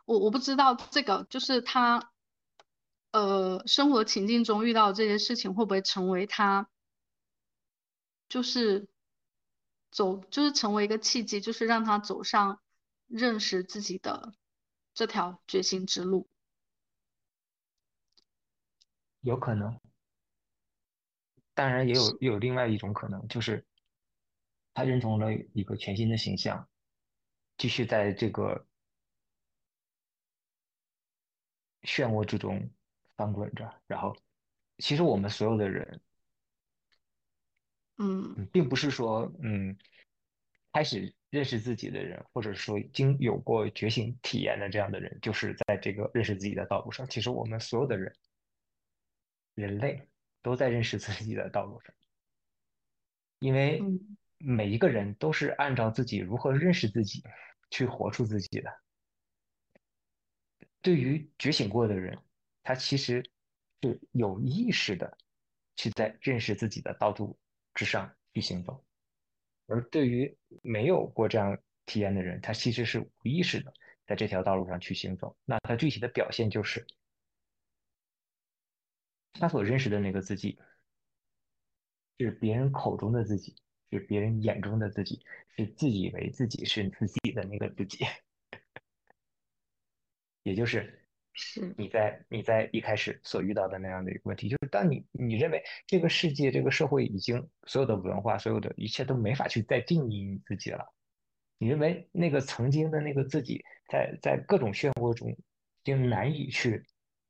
[0.04, 2.12] 我我不知道这个就是他
[3.12, 6.68] 呃生活情境中遇到这些事情会不会成为他
[8.28, 8.91] 就是。
[9.92, 12.60] 走就是成为一个契机，就是让他走上
[13.06, 14.34] 认识自己的
[14.94, 16.28] 这条觉醒之路。
[19.20, 19.78] 有可能，
[21.54, 23.64] 当然也有也有另外一种可能，就是
[24.74, 26.68] 他认同了一个全新的形象，
[27.58, 28.66] 继续在这个
[31.82, 32.70] 漩涡之中
[33.14, 33.80] 翻滚着。
[33.86, 34.16] 然后，
[34.78, 36.00] 其实我们所有的人。
[38.02, 39.76] 嗯，并不是说，嗯，
[40.72, 47.06] 开始认识自己的人，或者说已经有过觉醒体验的这样的人，就是在这个认识自己的道路上。
[47.08, 48.12] 其实我们所有的人，
[49.54, 50.08] 人类
[50.42, 51.94] 都在认识自己的道路上，
[53.38, 53.80] 因为
[54.38, 57.22] 每一个人都是按照自己如何认识自己
[57.70, 58.72] 去活出自己的。
[60.80, 62.18] 对于觉醒过的人，
[62.64, 63.24] 他其实
[63.80, 65.16] 是有意识的
[65.76, 67.38] 去在认识自己的道路。
[67.74, 68.84] 之上去行走，
[69.66, 73.72] 而对于没有过这样体验的人，他其实是无意识的
[74.06, 75.36] 在这条道路上去行走。
[75.44, 76.86] 那他具体的表现就是，
[79.32, 80.58] 他所认识的那个自己，
[82.18, 83.56] 是别人口中的自己，
[83.90, 85.24] 是别人眼中的自己，
[85.56, 88.04] 是自以为自己是自己的那个自己，
[90.44, 91.01] 也就是。
[91.32, 91.74] 是。
[91.78, 100.92] 你在你在一开始所遇到的那样的一个问题，就是当你你认为这个世界这个社会已经所有的文化所有的一切都没法去再定义你自己了，
[101.58, 105.36] 你认为那个曾经的那个自己在在各种漩涡中已
[105.84, 106.84] 经难以去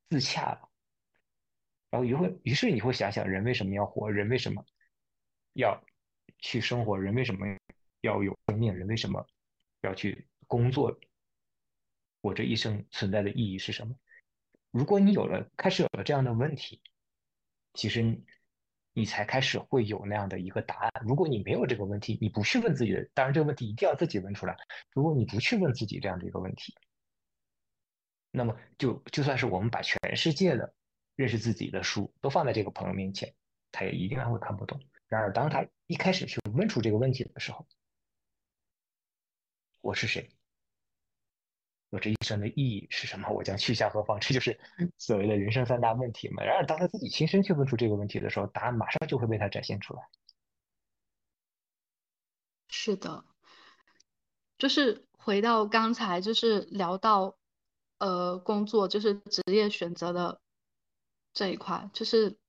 [0.09, 0.69] 自洽了，
[1.89, 4.65] 然后于会于是你会想想人为什么要活，人为什么
[5.53, 5.83] 要
[6.39, 7.45] 去生活，人为什么
[8.01, 9.25] 要有生命，人为什么
[9.81, 10.99] 要去工作？
[12.23, 13.93] 我这一生存在的意义是什么？
[14.71, 16.81] 如果你有了开始有了这样的问题，
[17.73, 18.23] 其实
[18.93, 20.91] 你才开始会有那样的一个答案。
[21.05, 24.55] 如果你没有这个问题，你不去问自己的，当然这个问题一定要自己问出来。
[24.91, 26.73] 如果你不去问自己这样的一个问题，
[28.31, 30.73] 那么就就算是我们把全世界的
[31.17, 33.35] 认识自己的书都放在这个朋友面前，
[33.69, 34.79] 他也一定还会看不懂。
[35.09, 37.67] 然而，当他一开始去问出这个问题的时候，
[39.81, 40.29] 我是谁？
[41.93, 43.29] 我这一生的意义是什么？
[43.29, 44.19] 我将去向何方？
[44.19, 44.59] 这就是
[44.97, 46.43] 所谓的人生三大问题嘛。
[46.43, 50.01] 然而，当他自己亲身去问出这个问题的时候，答案马上就会被他展现出来。
[52.67, 53.23] 是的，
[54.57, 57.37] 就是回到刚才，就是聊到
[57.99, 60.41] 呃工作，就是职业选择的
[61.31, 62.39] 这一块，就是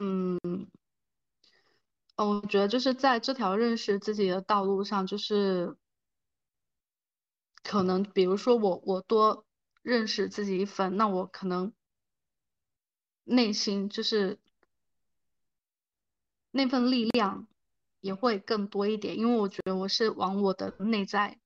[0.00, 0.40] 嗯，
[2.16, 5.76] 我觉得就是在这条认识自己的道路上，就是。
[7.64, 9.44] 可能比如说我我多
[9.82, 11.72] 认识自己一分，那我可能
[13.24, 14.38] 内心就是
[16.50, 17.48] 那份力量
[18.00, 21.40] 也会更多一点，因为我觉得我是往我的内在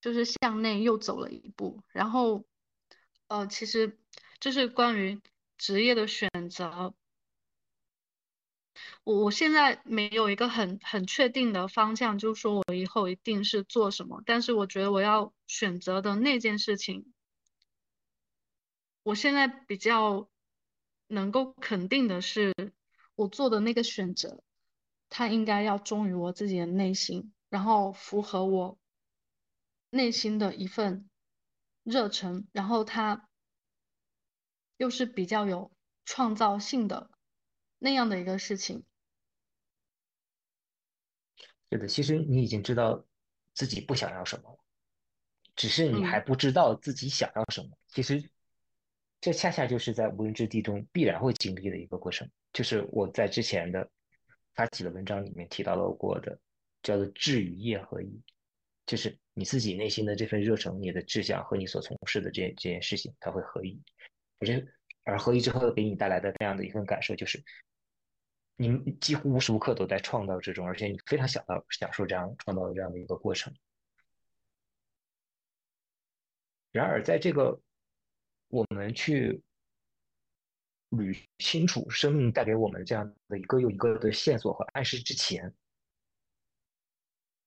[0.00, 1.82] 就是向内又走了一步。
[1.88, 2.44] 然后，
[3.28, 3.96] 呃，其实
[4.40, 5.22] 就是关于
[5.56, 6.94] 职业的选择。
[9.04, 14.22] 我我现在没有一个很很确定的方向，就是说我以后一定是做什么。
[14.24, 17.12] 但是我觉得我要选择的那件事情，
[19.02, 20.28] 我现在比较
[21.08, 22.54] 能够肯定的是，
[23.14, 24.42] 我做的那个选择，
[25.08, 28.78] 它应该要忠于我自己的内心，然后符合我
[29.90, 31.10] 内心的一份
[31.82, 33.28] 热忱，然后它
[34.78, 35.70] 又是比较有
[36.04, 37.10] 创造性的
[37.84, 38.84] 那样的一个事情。
[41.68, 43.04] 是的，其实你已经知道
[43.54, 44.58] 自己不想要什么了，
[45.56, 47.70] 只是你还不知道自己想要什么。
[47.88, 48.22] 其实
[49.20, 52.30] 这恰恰就是在无人之地中必然会经历的一个过程。
[52.52, 53.90] 就是我在之前的
[54.54, 56.38] 发起的文章里面提到了过的，
[56.84, 58.22] 叫做志与业合一，
[58.86, 63.82] 就是你自己内心的这份热诚、你的志向和你所从事的这这件事情，它会合一。
[64.38, 64.68] 我觉得，
[65.02, 67.42] 而合一之后给你带来的那样的一份感受就是。
[68.56, 73.52] 你几乎无时无刻都在创造之中，而且你非常想到享受这样创造的这样的一个过程。
[76.70, 77.60] 然而，在这个
[78.48, 79.42] 我们去
[80.90, 85.52] 捋清楚生命带给我们这样的一个又一个的线索和暗示之前，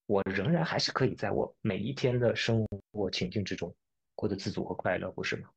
[0.05, 3.75] 我仍然还是可以在我每一天的生活情境之中
[4.15, 5.49] 过得自足和快乐，不是吗？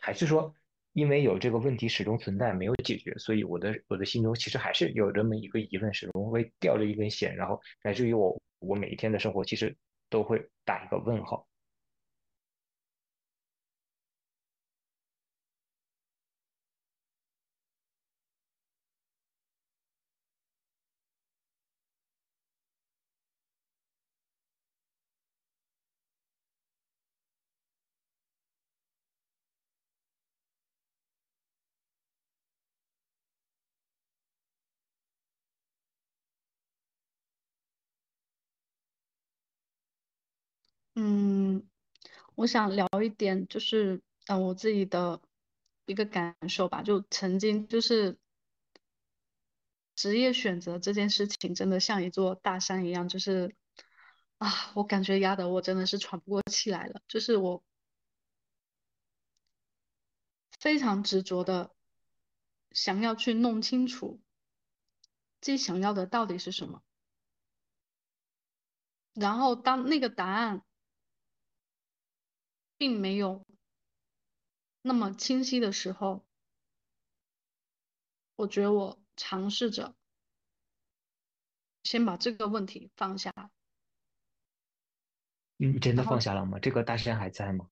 [0.00, 0.54] 还是说？
[0.92, 9.76] 因为有这个问题始终存在，没有解决，所以我的我的心中其实还是有这么一个疑问，始终会吊着一根弦，然后乃至于我我每一天的生活其实
[10.08, 11.46] 都会打一个问号。
[41.02, 41.66] 嗯，
[42.34, 45.18] 我想聊一点，就是嗯，我自己的
[45.86, 46.82] 一个感受吧。
[46.82, 48.18] 就曾经就是
[49.94, 53.56] 职业选择这件事情，真的像一座大山一样，就是
[54.36, 57.00] 啊，我感觉压得我真的是喘不过气来了。
[57.08, 57.64] 就是我
[60.58, 61.74] 非常执着的
[62.72, 64.20] 想要去弄清楚
[65.40, 66.82] 自己想要的到底是什么，
[69.14, 70.62] 然后当那个答案。
[72.80, 73.44] 并没有
[74.80, 76.24] 那么清晰的时候，
[78.36, 79.94] 我觉得我尝试着
[81.82, 83.30] 先把这个问题放下。
[85.58, 86.58] 你真的放下了吗？
[86.58, 87.68] 这个大山还在吗？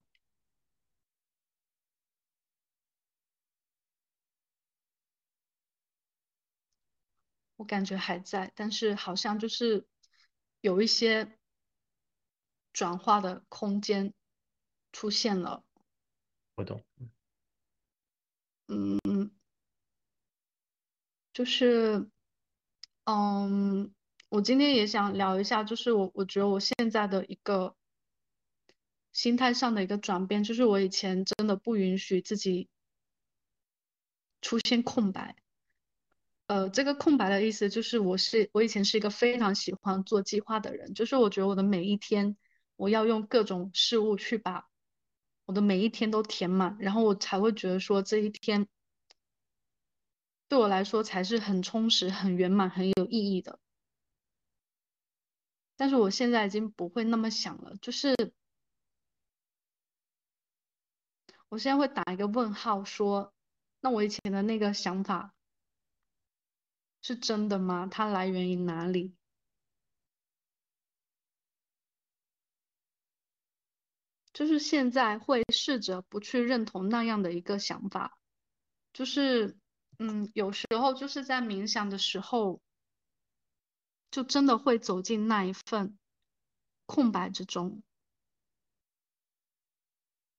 [7.56, 9.88] 我感觉还在，但是好像就是
[10.60, 11.38] 有一些
[12.74, 14.12] 转化的空间。
[14.98, 15.62] 出现了，
[16.56, 16.82] 我懂。
[18.66, 19.30] 嗯，
[21.32, 22.10] 就是，
[23.04, 23.94] 嗯，
[24.28, 27.76] 我今天也想聊一下，就是我我觉得我现在的一个
[29.12, 32.68] 心态上的一个转变，就是我以前真的不允许自己
[34.40, 35.36] 出现空白。
[36.48, 42.36] 呃，这个空白的意思就是，我是我以前是一个非常喜欢做计划的人，就是我觉得我的每一天，
[42.74, 44.67] 我要用各种事物去把。
[45.48, 48.68] 我的每一天都填满，然后我才会觉得说这一天
[50.46, 53.58] 对我来说才是很充实、很圆满、很有意义的。
[55.74, 58.14] 但是我现在已经不会那么想了，就是
[61.48, 63.32] 我现在会打一个问号，说
[63.80, 65.34] 那我以前的那个想法
[67.00, 67.88] 是真的吗？
[67.90, 69.17] 它来源于哪里？
[74.38, 78.16] 就是现在会试着不去认同那样的一个想法，
[78.92, 79.58] 就是，
[79.98, 82.60] 嗯，有时候就是在冥想的时候，
[84.12, 85.98] 就真的会走进那一份
[86.86, 87.82] 空白之中，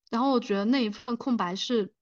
[0.09, 1.93] 然后我觉得那一份空白是，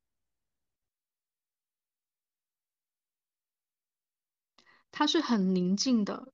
[4.91, 6.31] 它是很宁静的，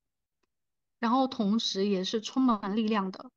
[0.99, 3.31] 然后同时也是充满力量的。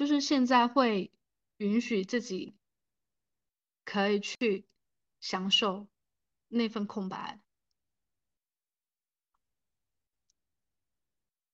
[0.00, 1.12] 就是现在会
[1.58, 2.56] 允许自己
[3.84, 4.64] 可以去
[5.20, 5.88] 享受，
[6.48, 7.38] 那份空白。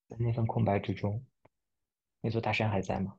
[0.06, 1.26] 在那份空白之中，
[2.20, 3.18] 那座大山还在吗？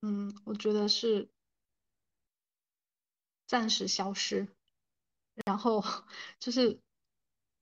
[0.00, 1.30] 嗯，我觉得是
[3.50, 4.46] 暂时消失，
[5.44, 5.82] 然后
[6.38, 6.80] 就是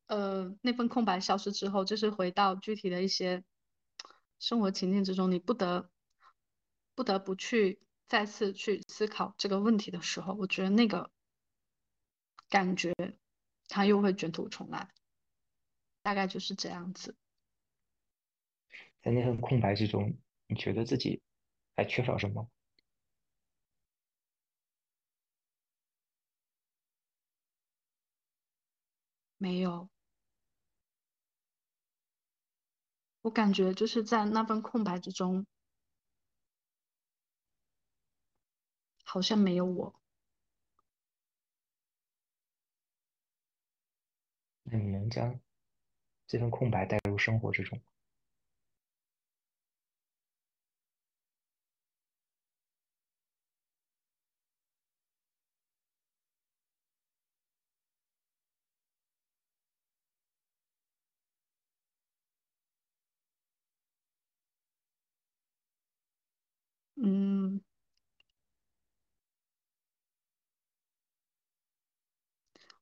[0.06, 3.42] 呃那份空白消失之后，就是回到具体的一些
[4.38, 5.88] 生活情境之中，你不得
[6.94, 11.10] 不得不去再次去思考这个问题的时候，我觉得那个
[12.50, 12.94] 感觉
[13.66, 14.90] 它又会卷土重来，
[16.02, 17.16] 大概就是这样子。
[19.00, 20.18] 在那份空白之中，
[20.48, 21.22] 你觉得自己？
[21.76, 22.46] 还缺少什么？
[29.38, 29.88] 没有，
[33.22, 35.46] 我感觉就是在那份空白之中，
[39.04, 39.94] 好像没有我。
[44.64, 45.40] 那你能将
[46.26, 47.80] 这份空白带入生活之中？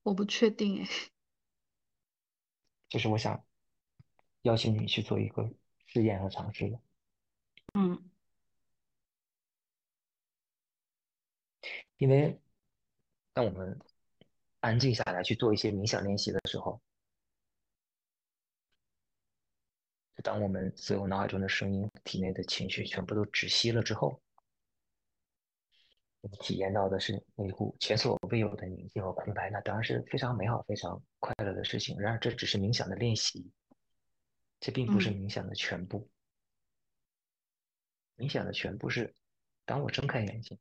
[0.07, 0.89] 我不确定哎。
[2.89, 3.45] 就是我想
[4.43, 5.51] 邀请你去做一个
[5.87, 6.81] 试验和尝试的。
[7.75, 8.09] 嗯，
[11.97, 12.41] 因为
[13.33, 13.77] 当我们
[14.61, 16.81] 安静下来去做一些冥想练习的时候，
[20.15, 24.23] 就当我们所有脑海中的声音、体内的情绪全部都止息了之后。
[26.41, 31.99] 体验到的是那股前所未有的宁静和空白，那当然是非常美好、非常快乐的事情。
[31.99, 33.51] 然而，这只是冥想的练习，
[34.61, 36.09] 这并不是冥想的全部。
[38.17, 39.15] 冥想的全部是，
[39.65, 40.59] 当我睁开眼睛，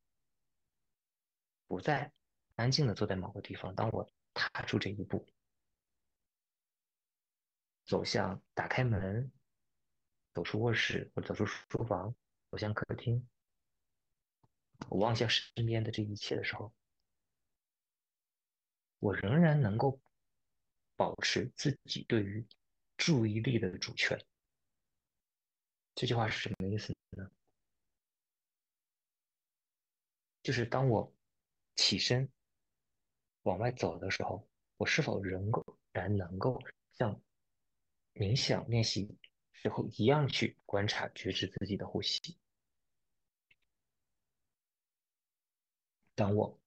[1.68, 2.12] 不再
[2.56, 5.26] 安静的坐在某个地方，当我踏出这一步，
[7.86, 9.32] 走向打开门，
[10.34, 12.14] 走出卧室，或走出书房，
[12.52, 13.26] 走向客厅。
[14.90, 16.74] 我望向身边的这一切的时候，
[19.00, 20.00] 我仍然能够
[20.96, 22.46] 保持自己对于
[22.98, 24.20] 注意力的主权。
[25.94, 27.30] 这句话是什么意思呢？
[30.44, 31.14] 就是当我
[31.76, 32.30] 起身
[33.44, 34.48] 往外走的时候，
[34.78, 35.50] 我是否仍
[35.92, 36.62] 然能够
[36.94, 37.22] 像
[38.14, 39.18] 冥想练习
[39.54, 42.38] 时候一样去观察、觉知自己的呼吸？
[46.16, 46.58] 当我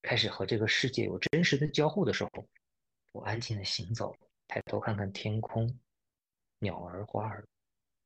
[0.00, 2.30] 开始和这个世界有真实的交互的时候，
[3.12, 5.78] 我安静的行走，抬头看看天空，
[6.58, 7.46] 鸟儿花儿，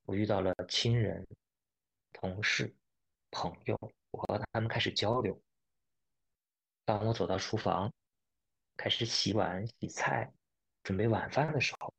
[0.05, 1.25] 我遇到了亲人、
[2.13, 2.75] 同事、
[3.31, 3.79] 朋友，
[4.11, 5.41] 我和他们开始交流。
[6.85, 7.93] 当我走到厨房，
[8.77, 10.33] 开始洗碗、洗菜，
[10.83, 11.95] 准备晚饭的时候，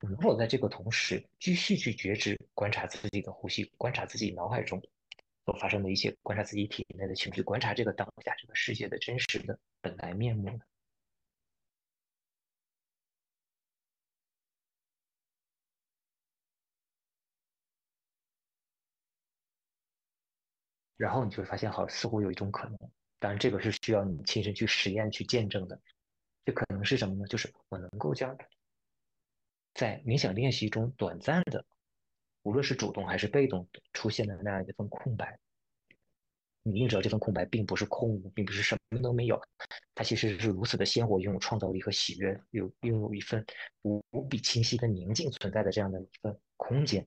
[0.00, 4.82] 我能否在这个同时继续去觉知、观察自己的呼吸，观察自己脑海中？
[5.44, 10.58] 所发生的一些，观察自己体内的情绪，观察这个当下这个世界的真实的本来面目。
[20.96, 22.78] 然后你就会发现，好，似乎有一种可能，
[23.18, 25.78] 当然这个是需要你亲身去实验、去见证的。
[26.44, 27.26] 这可能是什么呢？
[27.26, 28.36] 就是我能够将
[29.74, 31.64] 在冥想练习中短暂的。
[32.44, 35.38] 无论是主动还是被动出现的那样一份空白，
[36.62, 39.40] 你应知道这份空白并不是空无，并不是什么都没有，
[39.94, 43.44] 它其实是如此的鲜活，拥有创造力和喜悦，有拥有一份
[43.82, 47.06] 无比清晰的宁静存在的这样的一份空间，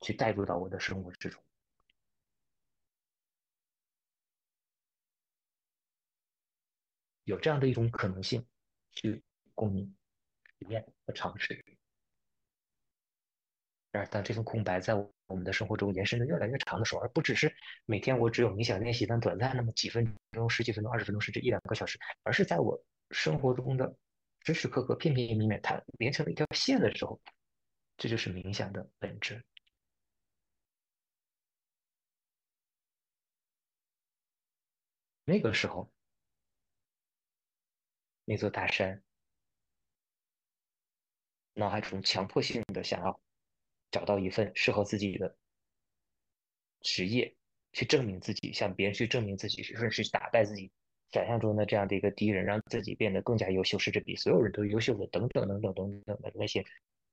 [0.00, 1.42] 去带入到我的生活之中，
[7.24, 8.46] 有这样的一种可能性，
[8.92, 9.24] 去
[9.56, 9.92] 供你
[10.58, 11.79] 体验和尝试。
[13.92, 17.52] 然而，当这份空白在我们的生活中延伸的越来越长的时候，而不只是
[17.86, 22.80] 每天我只有冥想练习的短暂那么几分钟、十几分钟、二十分钟，甚至一两个小时，而是在我
[23.10, 23.92] 生活中的
[24.44, 27.20] 时时刻刻、片片面面，它连成了一条线的时候，
[27.96, 29.44] 这就是冥想的本质。
[35.24, 35.90] 那个时候，
[38.24, 39.02] 那座大山
[41.54, 43.20] 脑海中强迫性的想要
[43.90, 45.36] 找到一份适合自己的
[46.80, 47.34] 职业，
[47.72, 50.70] 去证明自己，向别人去证明自己，甚至去打败自己
[51.10, 56.64] 想象中的这样的一个敌人，让自己变得更加优秀，甚至比所有人都优秀的，等等等等等等的那些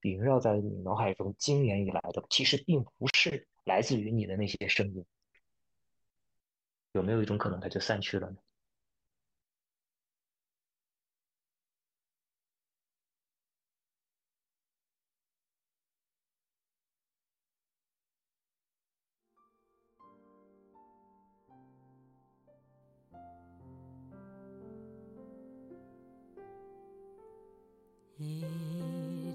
[0.02, 5.06] 萦绕在你脑海中经年以来的，其实并不是来自于你的那些声音。
[6.94, 8.38] 有没有一种可能，它就散去了呢？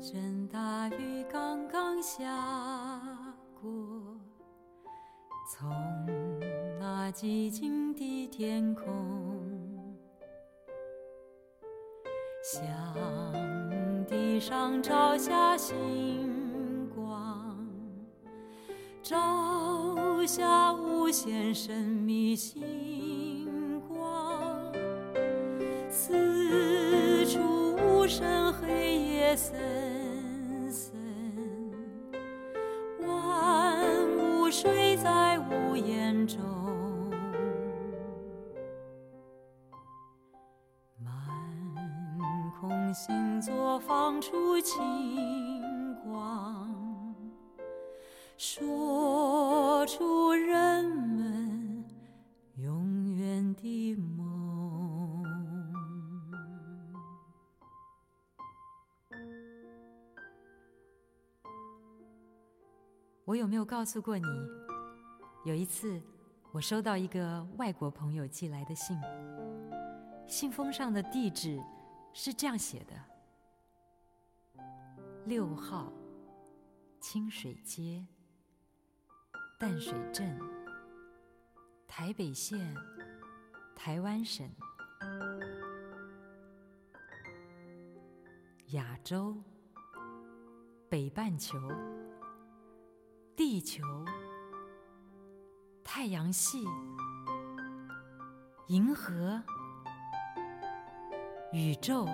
[0.03, 2.27] 阵大雨刚刚下
[3.61, 3.71] 过，
[5.49, 5.71] 从
[6.81, 8.85] 那寂静的天空，
[12.43, 12.67] 向
[14.09, 17.65] 地上照下星光，
[19.05, 19.17] 照
[20.27, 24.61] 下无限神秘星光，
[25.89, 28.82] 四处无声黑。
[29.35, 30.93] 森森，
[33.01, 33.83] 万
[34.19, 36.39] 物睡在屋檐中，
[40.99, 41.15] 满
[42.61, 47.15] 空星座放出清光，
[48.37, 51.85] 说出人们
[52.57, 54.32] 永远的梦。
[63.33, 64.27] 我有没有告诉过你？
[65.47, 65.99] 有一次，
[66.51, 68.95] 我收到一个外国朋友寄来的信，
[70.27, 71.59] 信封上的地址
[72.13, 74.63] 是这样写的：
[75.25, 75.91] 六号
[77.01, 78.07] 清水街，
[79.59, 80.39] 淡水镇，
[81.89, 82.77] 台北县，
[83.75, 84.47] 台湾省，
[88.73, 89.35] 亚洲，
[90.91, 91.59] 北半球。
[93.35, 93.83] 地球、
[95.83, 96.65] 太阳系、
[98.69, 99.43] 银河、
[101.51, 102.07] 宇宙、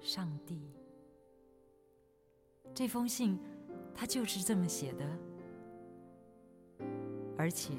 [0.00, 0.72] 上帝，
[2.74, 3.38] 这封信
[3.94, 5.04] 他就是这么写的，
[7.36, 7.74] 而且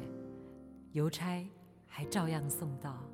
[0.92, 1.50] 邮差
[1.88, 3.07] 还照样送到。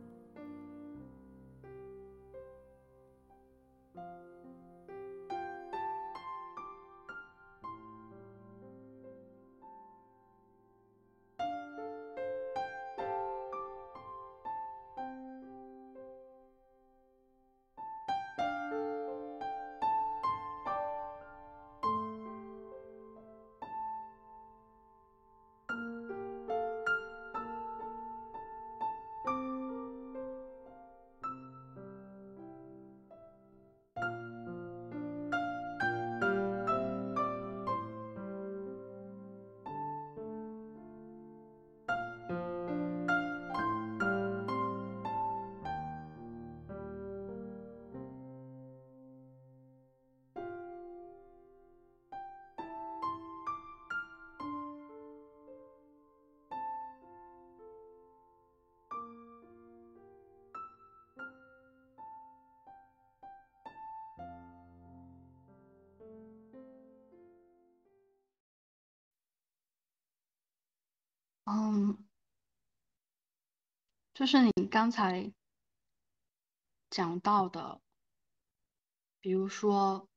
[71.46, 71.98] 嗯，
[74.14, 75.34] 就是你刚才
[76.90, 77.82] 讲到的，
[79.20, 80.08] 比如说，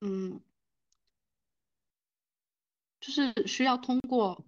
[0.00, 0.40] 嗯，
[3.00, 4.44] 就是需要通过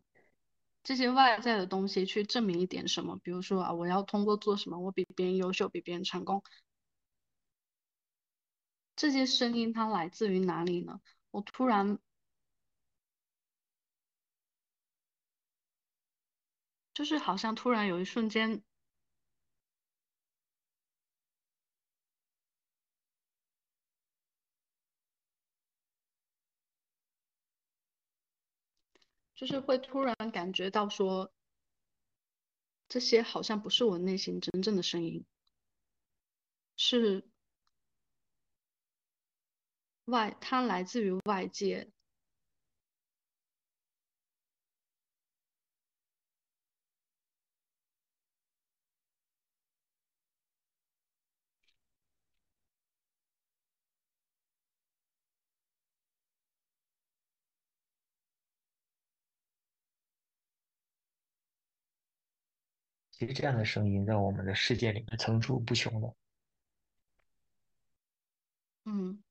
[0.82, 6.42] 这些外在的东西去证明一点什么，比如说啊，我要通过做什么，我比别人优秀，比别人成功。
[8.96, 11.00] 这些声音它来自于哪里呢？
[11.30, 11.98] 我突然。
[16.94, 18.62] 就是好像突然有一瞬间，
[29.34, 31.32] 就是会突然感觉到说，
[32.88, 35.24] 这些好像不是我内心真正的声音，
[36.76, 37.24] 是
[40.04, 41.90] 外，它来自于外界。
[63.22, 66.12] 其实这样的声音在我们的世界里面层出不穷的，
[68.82, 69.22] 嗯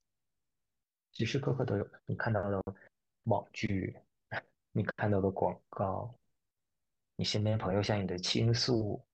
[1.12, 1.86] 时时刻刻都有。
[2.06, 2.64] 你看到的
[3.24, 3.94] 网剧，
[4.72, 6.18] 你看到的广告，
[7.18, 9.06] 你身边朋友向你的倾诉，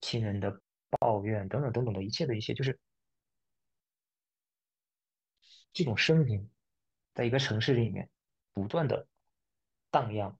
[0.00, 0.58] 亲人的
[0.88, 2.80] 抱怨等等等等的一切的一切，就是
[5.74, 6.50] 这种声音，
[7.12, 8.08] 在一个城市里面
[8.54, 9.06] 不断的
[9.90, 10.39] 荡漾、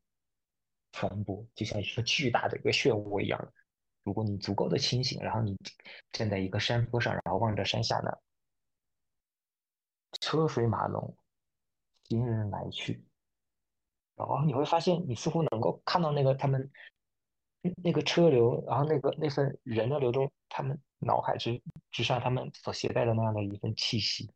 [0.93, 3.53] 传播，就像一个巨大的一个漩涡一样。
[4.03, 5.57] 如果你足够的清醒，然后你
[6.11, 8.11] 站在一个山坡上，然后望着山下呢，
[10.21, 11.17] 车水马龙，
[12.09, 13.05] 行人来去，
[14.17, 16.71] 然后你会发现，你似乎能够看到那个他们
[17.83, 24.33] 那个车流，然后那个那份人的流动，他们脑海之之上，他们所携带的那样的一份气息。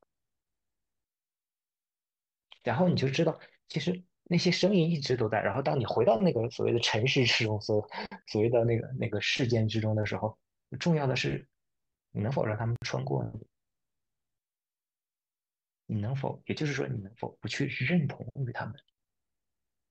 [2.63, 3.39] 然后你就知道，
[3.69, 5.41] 其实那些声音一直都在。
[5.41, 7.89] 然后当你回到那个所谓的尘世之中，所
[8.27, 10.39] 所谓的那个那个事件之中的时候，
[10.79, 11.49] 重要的是
[12.11, 13.47] 你能否让他们穿过你？
[15.87, 18.75] 你能否，也就是说，你能否不去认同于他们？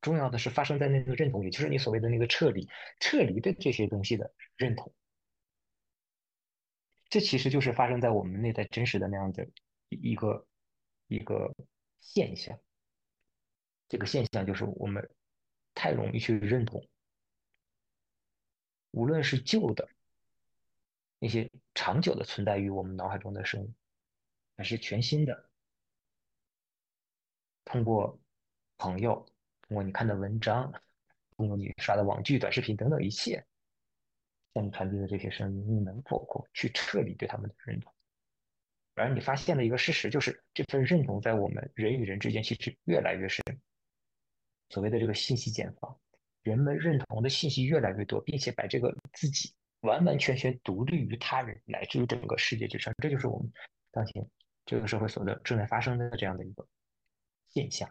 [0.02, 2.68] 重要的是发生在那个认同，也就是你所谓的那个撤离，
[3.00, 4.92] 撤离的这些东西的认同。
[7.10, 9.48] 这其实就是发生在我们内在真实的那样的
[9.90, 10.48] 一个
[11.08, 11.54] 一个
[12.02, 12.60] 现象。
[13.94, 15.08] 这个现象就是我们
[15.76, 16.84] 太容易去认同，
[18.90, 19.88] 无论是旧的
[21.20, 23.76] 那些长久的存在于我们脑海中的声音，
[24.58, 25.48] 还是全新的，
[27.66, 28.20] 通过
[28.80, 29.14] 朋友，
[29.62, 30.74] 通过你看的文章，
[31.38, 33.46] 通过你刷的网剧、短视频等等一切，
[34.56, 37.94] 向你传递的这些声音，你能否去彻底对他们的认同？
[38.96, 43.44] 而你发现的一个事实就是，这份认同在我们人与人之间其实越来越深。
[44.74, 45.96] 所谓的这个信息茧房，
[46.42, 53.54] 人们认同的信息越来越多，并且把这个自己完完全全独立于他人，乃至于整个世界之上，这就是我们
[53.92, 54.28] 当前
[54.66, 56.66] 这个社会所的正在发生的这样的一个
[57.50, 57.88] 现象。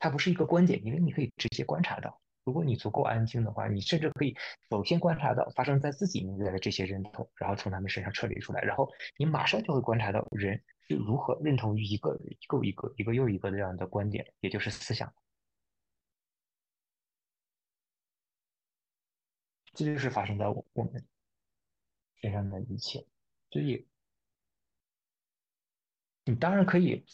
[0.00, 4.36] 它不是一个观点，因为你可以直接观察到，如果你足够安静的话，你甚至可以
[4.70, 10.60] 首先观察到发生在自己内在的这些认同，然后从他们身上撤离出来，然后你马上就会观察到人。
[10.88, 15.12] 是如何认同于一个一个一个一个又一个这样的观点，也就是思想，
[19.74, 21.04] 这就是发生在我我们
[22.20, 23.04] 身上的一切。
[23.50, 23.86] 所以，
[26.24, 27.04] 你当然可以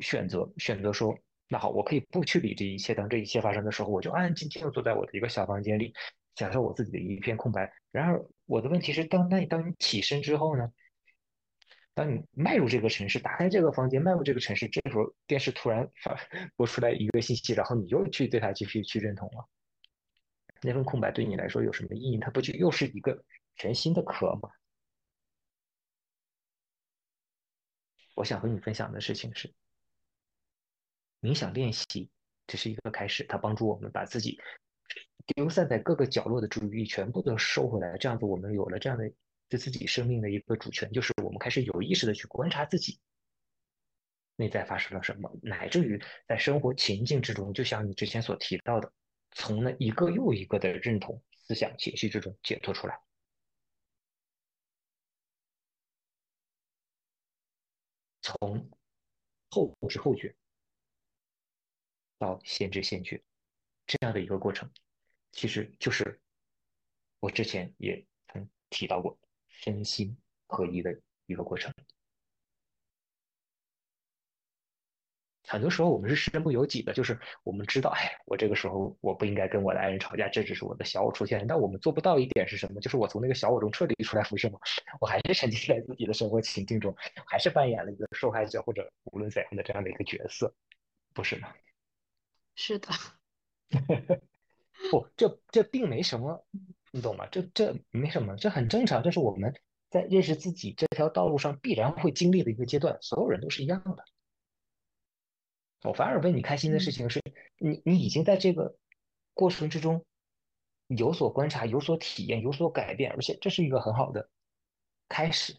[0.00, 1.18] 选择选择说，
[1.48, 2.94] 那好，我可以不去理这一切。
[2.94, 5.92] 当这一切发生的时候，我就安安静静的坐在我的一个小房间里，
[6.36, 7.72] 享受我自己的一片空白。
[7.90, 10.72] 然而，我的问题是，当那当你起身之后呢？
[11.98, 16.16] 当你迈入这个城市，打开这个房间，迈入这个城市，这时候电视突然发
[16.54, 19.48] 播出来一个信息，然后你又去对它继续去认同了。
[20.62, 22.18] 那份空白对你来说有什么意义？
[22.18, 23.24] 它不就又是一个
[23.56, 24.48] 全新的壳吗？
[28.14, 29.52] 我想和你分享的事情是，
[31.20, 32.08] 冥想练习
[32.46, 34.38] 只是一个开始，它帮助我们把自己
[35.34, 39.12] 丢散在各个角落的注意力全部都收回来，这样子我们有了这样的。
[39.48, 43.00] 对自己生命的一个主权，就是我们开始有意识的去观察自己
[44.36, 48.92] 内在发生了什么，乃至于在生活情境之中，就像你之前所提到的，
[49.32, 53.00] 从那一个又一个的认同、思想、情绪之中解脱出来，
[58.20, 58.70] 从
[59.50, 60.36] 后知后觉
[62.18, 63.22] 到先知先觉
[63.86, 64.70] 这样的一个过程，
[65.32, 66.20] 其实就是
[67.18, 69.18] 我之前也曾提到过。
[69.58, 70.96] 身心合一的
[71.26, 71.74] 一个过程。
[75.48, 81.44] 很多时候我们是身不由己的，就是我们知道，哎，我这个时候我不应该跟我的爱人吵架，这只是我的小我出现。
[81.44, 82.80] 但我们做不到一点是什么？
[82.80, 84.60] 就是我从那个小我中彻底出来，不是吗？
[85.00, 86.94] 我还是沉浸在自己的生活情境中，
[87.26, 90.54] 还是扮演了一个受害者或者无论怎样的这样的一个角色，
[91.14, 91.52] 不是吗？
[92.54, 92.88] 是的。
[94.92, 96.46] 不，这这并没什么。
[96.90, 97.26] 你懂吗？
[97.30, 99.54] 这这没什么，这很正常，这是我们
[99.90, 104.04] 在认识自己这条道路上必然会经历的一个阶段，所有人都是一样的。
[105.82, 107.22] 我反而为你开心的事情是，
[107.58, 108.76] 你你已经在这个
[109.34, 110.04] 过程之中
[110.86, 114.30] 有所观察、有所体验、有所改变，而且这是一个很好的
[115.08, 115.56] 开始。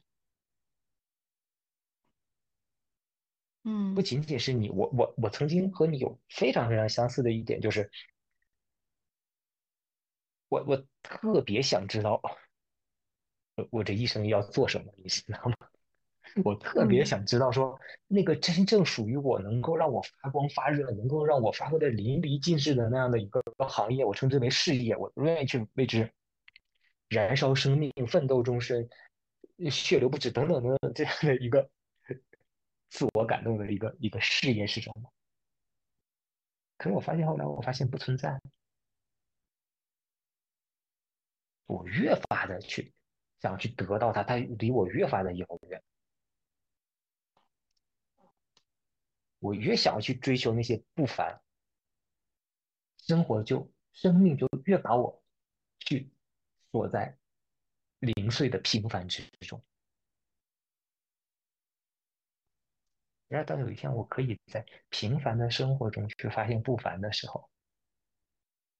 [3.64, 7.92] 嗯，不仅仅是你，我我我曾经和你有非常非常相似的一点就是。
[10.50, 12.22] 我我特别想知道，
[13.56, 15.56] 我我这一生要做什么，你知道吗？
[16.45, 26.12] 我特别嗯想知道说，那个真正属于我，能够让我发光发热，能够让我发挥的淋漓尽致的那样的一个行业，我称之为事业，我愿意去为之
[27.08, 28.88] 燃烧生命、奋斗终身、
[29.72, 31.68] 血流不止等等等等这样的一个
[32.89, 35.12] 自我感动的一个一个事业是什么？
[36.78, 38.39] 可是我发现后来，我发现不存在。
[41.70, 42.92] 我越发的去
[43.42, 45.84] 想去得到它，它离我越发的遥远。
[49.38, 51.40] 我越想要去追求那些不凡，
[52.98, 55.24] 生活就生命就越把我
[55.78, 56.12] 去
[56.72, 57.16] 锁在
[58.00, 59.64] 零碎的平凡之中。
[63.28, 67.48] 然而，当有一天我可以在平凡的生活中去发现不凡的时候，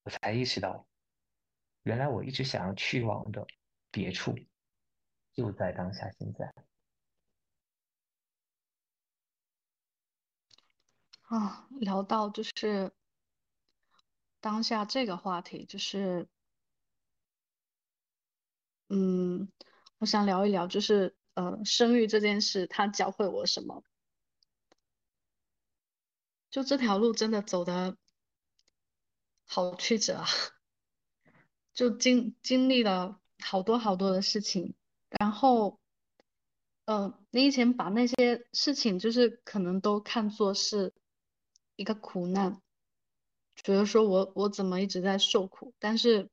[0.02, 0.89] 我才意识到，
[1.84, 3.45] 原来我一直想要去往的
[3.91, 4.36] 别处，
[5.34, 6.53] 就在当下现在。
[11.23, 12.91] 啊，聊到就是
[14.39, 16.27] 当下这个话题，就是
[18.88, 19.51] 嗯，
[19.99, 23.84] 我想聊一聊，就是呃，生育这件事，它教会我什么？
[26.49, 27.95] 就这条路真的走的
[29.45, 30.25] 好曲折啊，
[31.80, 34.75] 就经经历了好多好多的事情，
[35.11, 35.80] 然后，
[36.84, 40.93] 呃，你以前把那些事情就是可能都看作是
[41.77, 42.61] 一个苦难，
[43.55, 46.30] 觉得说我我怎么一直在受苦，但是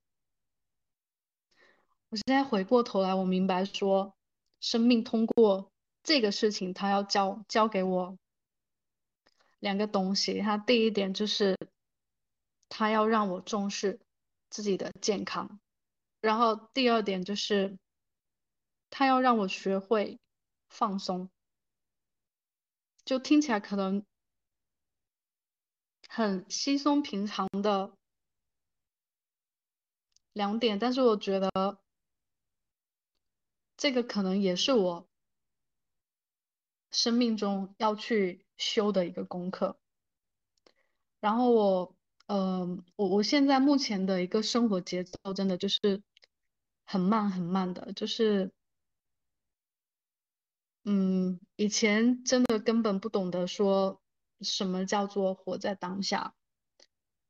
[2.09, 4.17] 我现在回过头来，我明白说，
[4.59, 5.71] 生命通过
[6.03, 8.19] 这个事情，它要教教给我
[9.61, 11.57] 两个东西，它第一点就是
[12.69, 14.01] 它要让我重视
[14.57, 15.61] 自己的健康。
[16.23, 17.79] 然后第二点就是，
[18.89, 20.19] 他要让我学会
[20.71, 21.29] 放松，
[23.05, 24.03] 就听起来可能
[26.09, 27.93] 很稀松平常的
[30.33, 31.79] 两点，但是我觉得
[33.77, 35.07] 这个可能也是我
[36.91, 39.79] 生命中要去修的一个功课。
[41.21, 41.96] 然后我，
[42.27, 46.03] 嗯，我我现在目前的一个生活节奏真的就是
[46.85, 48.53] 很慢很慢的，就是。
[50.89, 54.01] 嗯，以前真的根本不懂得说
[54.41, 56.33] 什么叫做活在当下，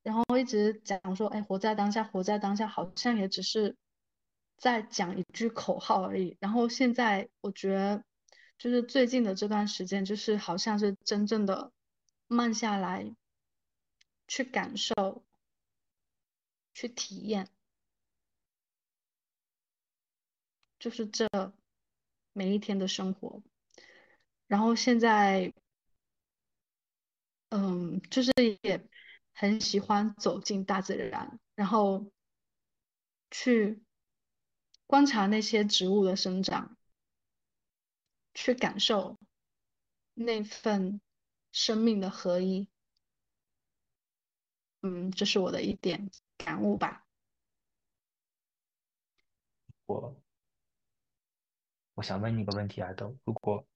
[0.03, 3.75] 然后一直讲说，哎，活在当下，活在当下，好像也只是
[4.59, 6.37] 在讲一句口号而已。
[6.39, 8.05] 然后现在我觉得，
[8.59, 11.73] 就是最近的这段时间，就是好像是真正的
[12.29, 13.11] 慢下来，
[14.29, 15.25] 去感受，
[16.75, 17.49] 去体验，
[20.79, 21.29] 就是这
[22.33, 23.43] 每一天的生活。
[24.47, 25.53] 然后现在，
[27.49, 28.89] 嗯，就是也
[29.33, 32.11] 很喜欢走进大自然，然后
[33.31, 33.83] 去
[34.87, 36.77] 观察那些植物的生长，
[38.35, 39.19] 去感受
[40.15, 41.01] 那份
[41.53, 42.69] 生命的合一。
[44.83, 47.05] 嗯，这是我的一点感悟吧。
[49.87, 50.17] 我
[51.95, 53.67] 我想问你个问题啊，都，如果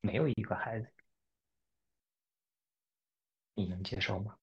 [0.00, 0.88] 没有一个孩子，
[3.54, 4.36] 你能接受吗？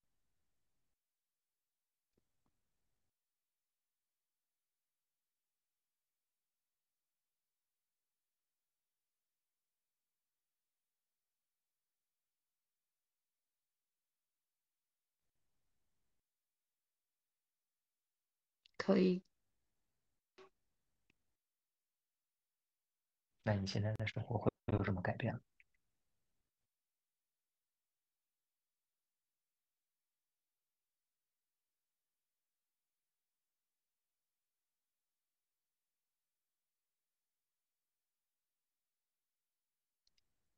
[18.80, 19.22] 可以。
[23.42, 25.38] 那你现在的生活会有什么改变？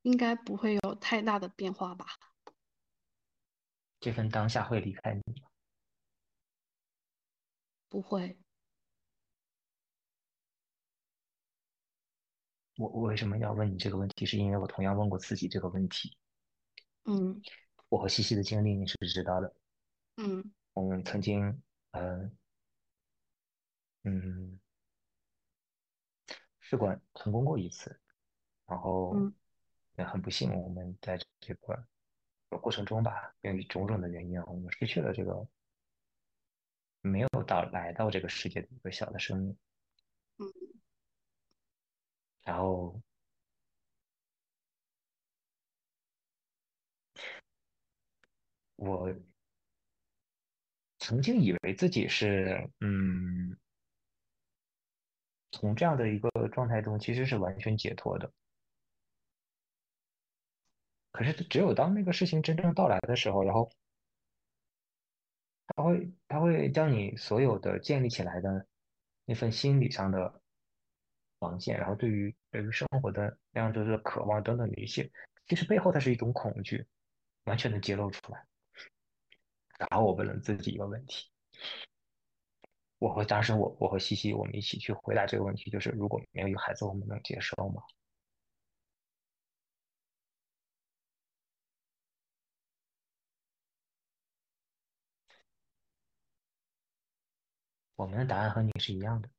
[0.02, 2.06] 应该不会有太大的变化吧？
[4.00, 5.51] 这份当下会离开你吗？
[7.92, 8.38] 不会。
[12.78, 14.24] 我我为什么要问你这个问题？
[14.24, 16.16] 是因为我同样问过自己这个问题。
[17.04, 17.42] 嗯。
[17.90, 19.54] 我和西西的经历你是知道的。
[20.16, 20.54] 嗯。
[20.72, 22.34] 我们曾经，嗯
[24.04, 24.58] 嗯，
[26.60, 28.00] 试管成功过一次，
[28.64, 29.14] 然后
[29.98, 31.76] 也很不幸，我们在这个
[32.56, 35.46] 过程中吧，由于种种的原因，我们失去了这个
[37.02, 39.56] 没有到来到这个世界的一个小的生命。
[40.38, 40.46] 嗯。
[42.44, 43.00] 然后
[48.76, 49.14] 我
[50.98, 53.56] 曾经以为自己是，嗯，
[55.52, 58.32] 从这样的一个状态中其实是完全解脱的。
[61.12, 63.70] 可是只有当那个事情真正到来的时候，然后
[65.68, 68.66] 他会他会将你所有的建立起来的
[69.24, 70.40] 那份心理上的
[71.38, 75.10] 防线，然后对于对于生活的那样就是渴望等等的一些，
[75.46, 76.86] 其实背后它是一种恐惧，
[77.44, 78.44] 完全的揭露出来。
[79.78, 81.30] 然后我问了自己一个问题，
[82.98, 87.82] 我和当时我我和西西我们一起去回答这个问题，就是如果没有一个孩子，我们能接受吗？
[98.02, 99.30] 我们的答案和你是一样的。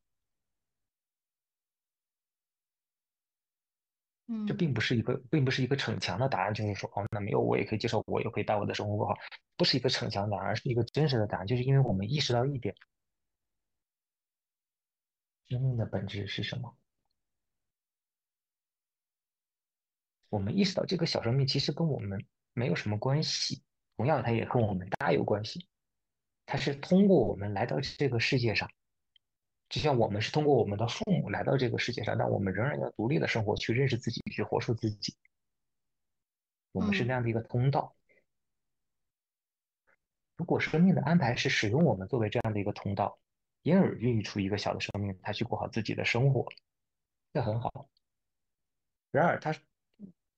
[4.48, 9.16] 这并不是一个，并不是一个逞强的答案，就是说，哦，那没有我也可以接受，我也可以把我的生活过好，
[9.58, 12.74] 不是一个逞强答案，而是一个真实的答案，就是因为我们意识到一点，
[15.50, 16.76] 生命的本质是什么？
[20.30, 23.62] 我们意识到这个小生命其实跟我们没有什么关系，
[23.98, 25.68] 同样，它也跟我们大有关系，
[26.46, 28.70] 它是通过我们来到这个世界上。
[29.70, 35.16] 就像我们是通过我们的父母来到这个世界上，但我们仍然要独立的生活，去认识自己，去活出自己。
[36.72, 37.96] 我们是那样的一个通道。
[40.36, 43.18] 如果生命的安排是使用我们作为这样的一个通道，
[43.64, 46.48] 因而孕育出一个小的生命，他去过好自己的生活，
[47.34, 47.90] 这很好。
[49.10, 49.56] 然而，他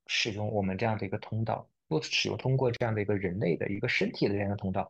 [0.07, 4.89] 使用我们这样的一个通道，又使用通过这样的一个人类的一个身体的这样的通道。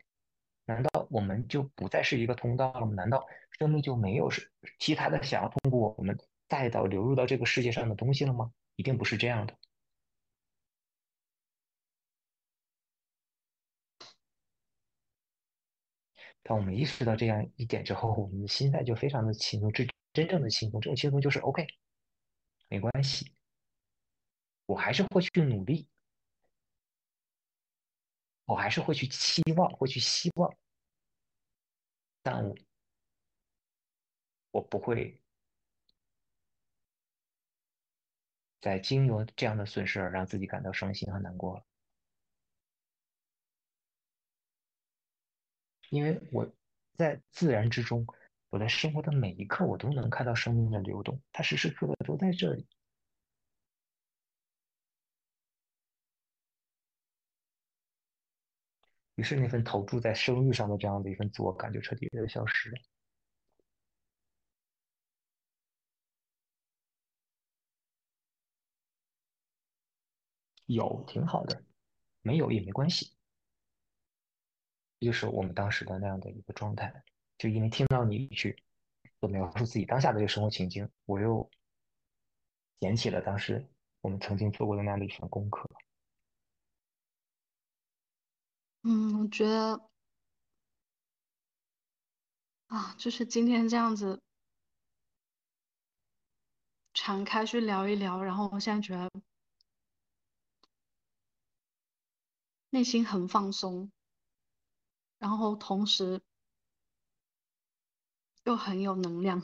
[0.66, 2.94] 难道我们就不再是一个通道了吗？
[2.94, 3.26] 难道
[3.60, 8.52] 生命就没有是其他的想要通过我们带到流入到这个世界上的东西了吗？
[8.76, 9.56] 一定不是这样的。
[16.44, 20.80] 当我们意识到这样一点之后，我们的心态就非常的轻松，真真正的轻松。
[20.80, 21.66] 这种轻松就是 OK，
[22.70, 23.34] 没关系，
[24.68, 25.88] 我还是会去努力。
[28.46, 30.56] 我还是会去期望，会去希望，
[32.22, 32.54] 但
[34.52, 35.20] 我不会
[38.62, 41.64] 在经由这样的损失而让自己感到伤心和难过了，
[45.90, 46.52] 因为我
[46.98, 48.06] 在自然之中，
[48.50, 52.68] 我在生活的每一刻，我都能看到生命的流动，它时时刻刻都在这里。
[59.16, 62.78] 于是那份投注在生育上的这样的一份自我感就彻底的消失了。
[70.66, 71.64] 有挺好的，
[72.22, 73.16] 没有也没关系。
[75.00, 77.04] 这就是我们当时的那样的一个状态。
[77.38, 78.64] 就因为听到你去
[79.20, 81.50] 所描述自己当下的这个生活情境，我又
[82.80, 83.64] 捡起了当时
[84.02, 85.70] 我们曾经做过的那样的一份功课。
[88.88, 89.90] 嗯，我觉得
[92.68, 94.22] 啊，就是今天这样子
[96.94, 99.10] 敞开去聊一聊，然后我现在觉得
[102.70, 103.92] 内心很放松，
[105.18, 106.22] 然后同时
[108.44, 109.42] 又很有能量。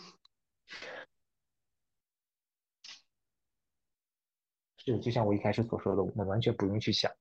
[4.78, 7.12] 是，就像我一开始所说的，我们完全不用去想。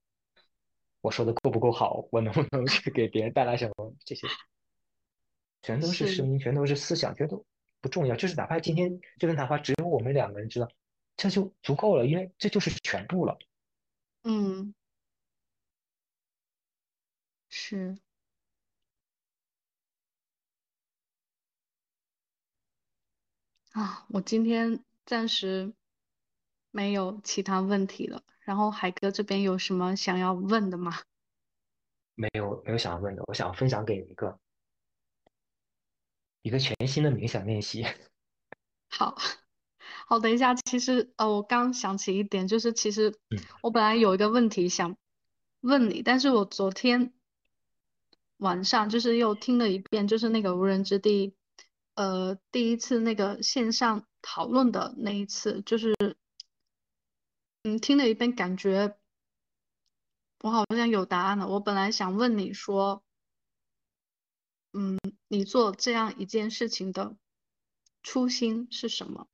[1.01, 2.07] 我说的够不够好？
[2.11, 3.95] 我能不能去给别人带来什么？
[4.05, 4.27] 这些
[5.61, 7.45] 全都是声音，全都是思想，全都
[7.81, 8.15] 不重要。
[8.15, 10.67] 就是哪怕今天这段谈话只有我们两个人知道，
[11.17, 13.37] 这就足够了，因为这就是全部了。
[14.23, 14.73] 嗯，
[17.49, 17.97] 是
[23.71, 25.73] 啊，我今天暂时
[26.71, 28.23] 没有其他问题了。
[28.51, 30.99] 然后海哥这边有什么想要问的吗？
[32.15, 33.23] 没有，没有想要问的。
[33.27, 34.37] 我想分享给你一个
[36.41, 37.85] 一个全新的冥想练习。
[38.91, 39.15] 好，
[40.05, 40.53] 好，等一下。
[40.53, 43.17] 其实呃，我刚想起一点，就是其实
[43.61, 44.97] 我本来有一个问题想
[45.61, 47.13] 问你，但是我昨天
[48.35, 51.33] 晚上就是又听了一遍，就是那个无人之地，
[51.95, 55.95] 呃，第一次那个线上讨论的那一次，就是。
[57.63, 58.97] 嗯，听了一遍，感觉
[60.39, 61.47] 我好像有答案了。
[61.47, 63.03] 我本来想问你说，
[64.73, 64.97] 嗯，
[65.27, 67.15] 你做这样一件事情的
[68.01, 69.27] 初心是什么？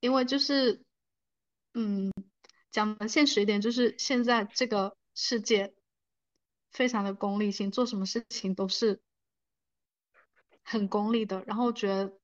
[0.00, 0.82] 因为就是，
[1.74, 2.10] 嗯，
[2.70, 5.74] 讲的现实一点，就是现在这个世界
[6.70, 9.02] 非常的功利性，做什么事情都是
[10.62, 11.44] 很功利的。
[11.46, 12.18] 然后觉得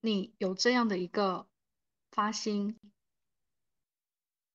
[0.00, 1.48] 你有这样的一个
[2.12, 2.78] 发心，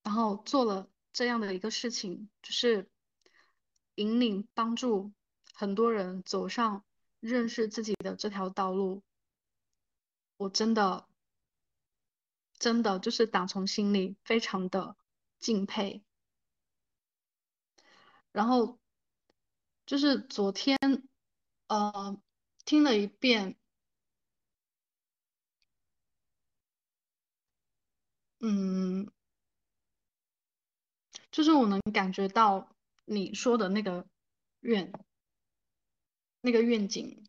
[0.03, 2.89] 然后做了这样的一个事情，就是
[3.95, 5.11] 引领帮助
[5.53, 6.85] 很多人走上
[7.19, 9.03] 认识自己的这条道路。
[10.37, 11.09] 我真的，
[12.59, 14.95] 真的就是打从心里非常的
[15.39, 16.03] 敬佩。
[18.31, 18.79] 然后
[19.87, 20.77] 就是昨天，
[21.67, 22.21] 呃，
[22.65, 23.57] 听了一遍，
[28.39, 29.09] 嗯，
[31.31, 32.69] 就是我能感觉到
[33.05, 34.07] 你说的那个
[34.61, 34.91] 愿，
[36.41, 37.23] 那个愿景。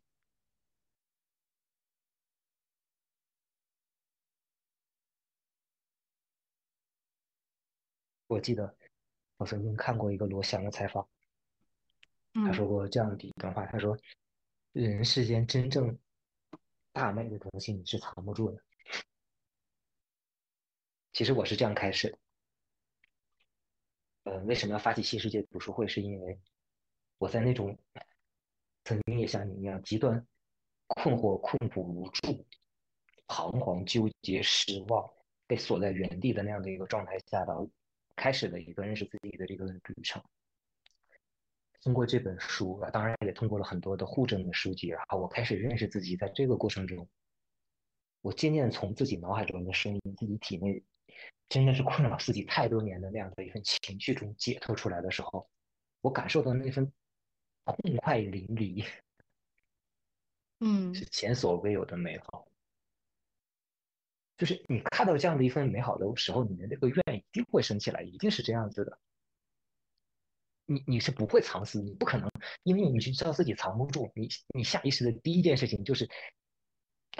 [8.27, 8.77] 我记得
[9.39, 11.09] 我曾经看过一个罗翔的采访，
[12.35, 13.97] 他说过这样的一段话：他说，
[14.73, 15.99] 人世间真正
[16.93, 18.63] 大美的东西你是藏不住的。
[21.19, 22.17] 其实我是这样开始
[24.23, 25.85] 的，呃，为什么要发起新世界读书会？
[25.85, 26.39] 是因为
[27.19, 27.77] 我在那种
[28.85, 30.25] 曾经也像你一样极端
[30.87, 32.47] 困惑、困苦无助、
[33.27, 35.11] 彷徨纠结、失望、
[35.49, 37.69] 被锁在原地的那样的一个状态下的。
[38.15, 40.23] 开始了一个认识自己的这个旅程。
[41.83, 46.17] 通过这本书啊，当然也通过了很多的互证的书籍，然后我开始认识自己。
[46.17, 47.09] 在这个过程中，
[48.21, 50.81] 我渐渐从自己脑海中的声音、自己体内
[51.49, 55.49] 真的是困扰自己太多年的那样的一份情绪中解脱出来的时候，
[56.01, 56.93] 我感受到那份
[57.65, 58.87] 痛快淋漓，
[60.61, 62.47] 嗯，是前所未有的美好。
[64.37, 68.99] 就是你看到这样的一份美好的时候，你的那个愿一定会升起来，一定是这样子的。
[70.67, 72.31] 你你是不会藏私，你不可能，
[72.63, 74.13] 因为你知道自己藏不住。
[74.15, 76.09] 你你下意识的第一件事情就是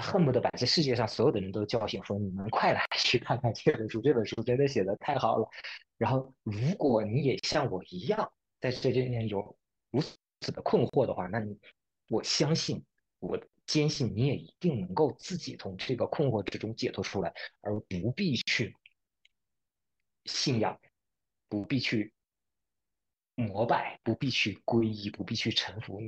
[0.03, 5.49] 恨不得把这世界上所有的人都叫醒，说你们 快来去看看这本书，这本书真的写的太好了。
[5.97, 9.57] 然后，如果你也像我一样在这里面有
[9.91, 10.01] 如
[10.41, 11.59] 此的困惑的话，那你
[12.09, 12.85] 我相信
[13.19, 13.39] 我。
[13.69, 18.75] 坚信你也一定能够自己从这个困惑之中解脱出来，而不必去
[20.25, 20.81] 信仰，
[21.51, 22.15] 不必去
[23.35, 26.01] 膜拜，不必去皈依，不必去臣服。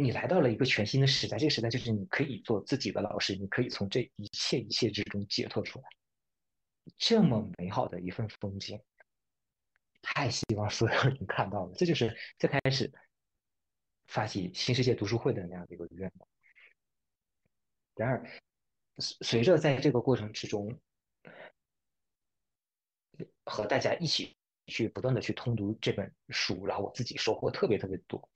[0.00, 5.84] 你来到了一个全新的时代，这个时代就是你可以做自己的老师，你可以从这一切一切之中解脱出来。
[6.96, 8.80] 这么美好的一份风景，
[10.00, 11.72] 太希望所有人看到了。
[11.74, 12.92] 这就是最开始。
[14.06, 16.28] 发起新世界读书会的那样的一个愿望。
[17.94, 18.24] 然而，
[18.96, 20.80] 随着在这个过程之中，
[23.44, 24.34] 和大家一起
[24.66, 28.30] 去不断的去通读这本书，然后我自己收获特别特别多。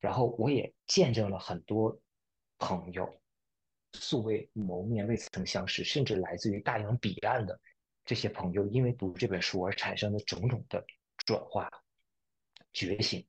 [0.00, 2.00] 然后我也见证了很多
[2.58, 3.20] 朋友
[3.94, 7.60] 素未谋面、未曾相识，甚至来自于大洋彼岸的
[8.04, 10.84] 这些朋友，因为读这本书而产生的种种的
[11.16, 11.70] 转化、
[12.72, 13.26] 觉醒。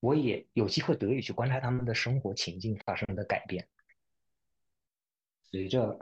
[0.00, 3.68] 我也有机会得以去观察他们的生活情境发生的改变。
[5.42, 5.98] 随着，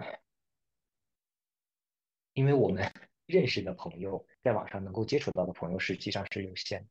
[2.32, 2.90] 因为我们
[3.26, 6.88] 认识的朋友，在网上能够接触到的朋友实际上是有限的。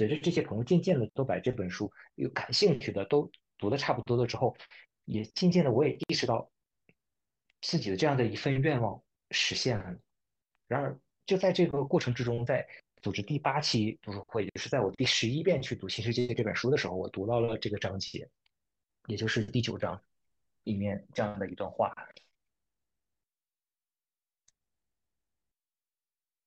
[0.00, 4.56] 随着这些朋友渐渐的都把这本书有感兴趣的都读的差不多了之后，
[5.04, 6.50] 也渐渐的我也意识到
[7.60, 9.94] 自己的这样的一份愿望实现了。
[10.66, 12.66] 然而，就在这个过程之中，在。
[13.02, 18.28] 组织第八期读书会，也就是在我第十一遍去读《新世界》这本书的时候，我读到了这个章节，
[19.06, 19.98] 也就是第九章
[20.64, 21.94] 里面这样的一段话。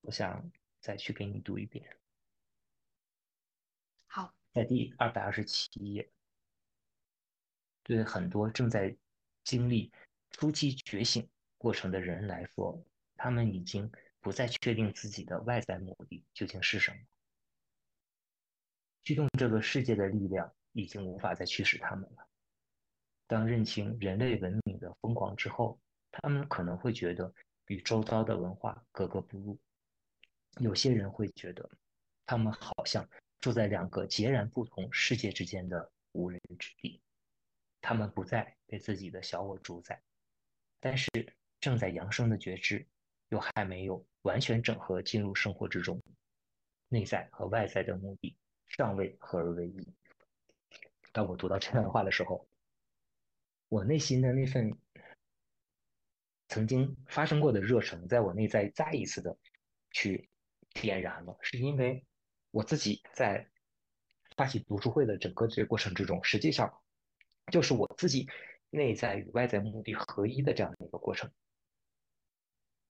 [0.02, 1.84] 我想再去给你读一遍。
[4.54, 6.10] 在第二百二十七页，
[7.84, 8.96] 对很多正在
[9.44, 9.92] 经历
[10.32, 11.28] 初期觉醒
[11.58, 12.86] 过程的人来说，
[13.16, 13.92] 他们已经。
[14.24, 16.98] 不再确定自己的外在目的究竟是什么，
[19.04, 22.26] 驱动这个世界的力量已经无法再驱使他们了。
[23.28, 25.78] 当认清人类文明的疯狂之后，
[26.10, 27.34] 他们可能会觉得
[27.68, 29.60] 与周遭的文化格格不入。
[30.62, 31.70] 有些人会觉得，
[32.26, 33.06] 他们好像
[33.44, 37.02] 住在两个截然不同世界之间的无人之地。
[37.82, 40.02] 他们不再被自己的小我主宰，
[40.80, 41.10] 但是
[41.60, 42.88] 正在扬升的觉知。
[43.28, 46.02] 又还没有完全整合进入生活之中，
[46.88, 48.38] 内在和外在的目的
[48.68, 49.94] 尚未合而为一。
[51.12, 52.48] 当我读到这段话的时候，
[53.68, 54.72] 我内心的那份
[56.48, 59.36] 曾经发生过的热忱，在我内在再一次的
[59.92, 60.30] 去
[60.74, 62.06] 点燃了，是因为
[62.54, 63.50] 我自己在
[64.38, 66.72] 发起读书会的整个这个过程之中，实际上
[67.52, 68.30] 就是我自己
[68.70, 71.32] 内在与外在目的合一的这样的一个过程。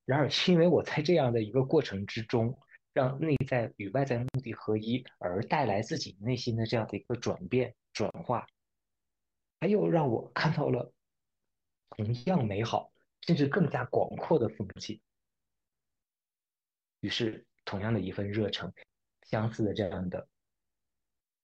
[0.03, 2.59] 然而，是因为我在这样的一个过程之中，
[2.91, 8.45] 让内在与外在目的合一，而带来自己内心的这样的一个转变、转化，
[9.61, 10.91] 还有让我看到了
[11.91, 12.91] 同样美好，
[13.21, 14.99] 甚至更加广阔的风景。
[16.99, 18.73] 于是，同样的一份热忱，
[19.33, 20.27] 相似的这样的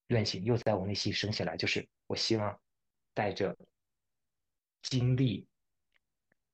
[0.09, 2.61] 愿景，又在我内心升起来，就是我希望
[3.15, 3.57] 带着
[4.83, 5.47] 经历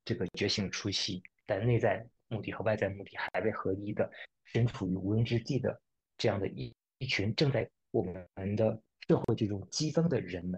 [0.05, 1.21] 这个觉醒初期。
[1.45, 4.09] 但内在目的和外在目的还未合一的，
[4.45, 5.81] 身处于无人之地的
[6.15, 10.57] 这样的一一群正在我们的社会之中激增的人们，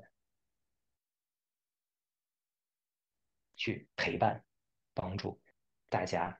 [3.55, 4.45] 去陪伴、
[4.93, 5.41] 帮助
[5.89, 6.39] 大家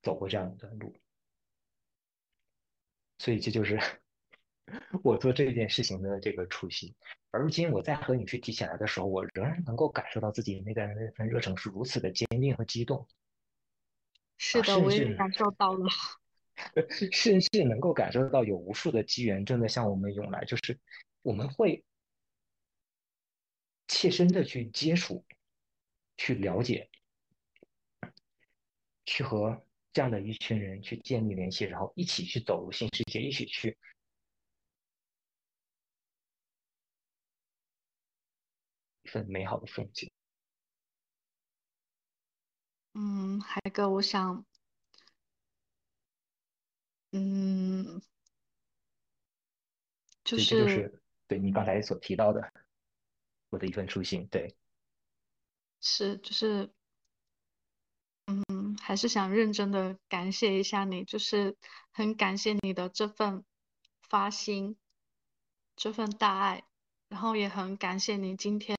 [0.00, 1.01] 走过这样的路。
[3.22, 3.78] 所以这就是
[5.04, 6.92] 我做这件事情的这个初心。
[7.30, 13.06] 而如今我再和你去提起来的时候，我仍然能够感受到自己内在的那份热忱是如此的坚定和激动。
[14.38, 15.86] 是的，我也感受到了，
[17.12, 20.76] 甚至能够感受到有无数的机缘正在向我们涌来，就是
[21.22, 21.84] 我们会
[23.86, 25.24] 切身的去接触、
[26.16, 26.90] 去了解、
[29.04, 33.76] 去和这样的一群人去建立联系，然后一起去走入新世界，一起去
[39.02, 40.10] 一份美好的风景。
[42.94, 44.44] 嗯，海哥，我想，
[47.12, 48.02] 嗯，
[50.24, 52.52] 就是就是对你刚才所提到的，
[53.48, 54.54] 我的一份初心，对，
[55.80, 56.70] 是就是，
[58.48, 61.56] 嗯，还是想认真的感谢一下你，就是
[61.90, 63.44] 很感谢你的这份
[64.00, 64.76] 发心，
[65.76, 66.64] 这份大爱，
[67.08, 68.76] 然后也很感谢你今天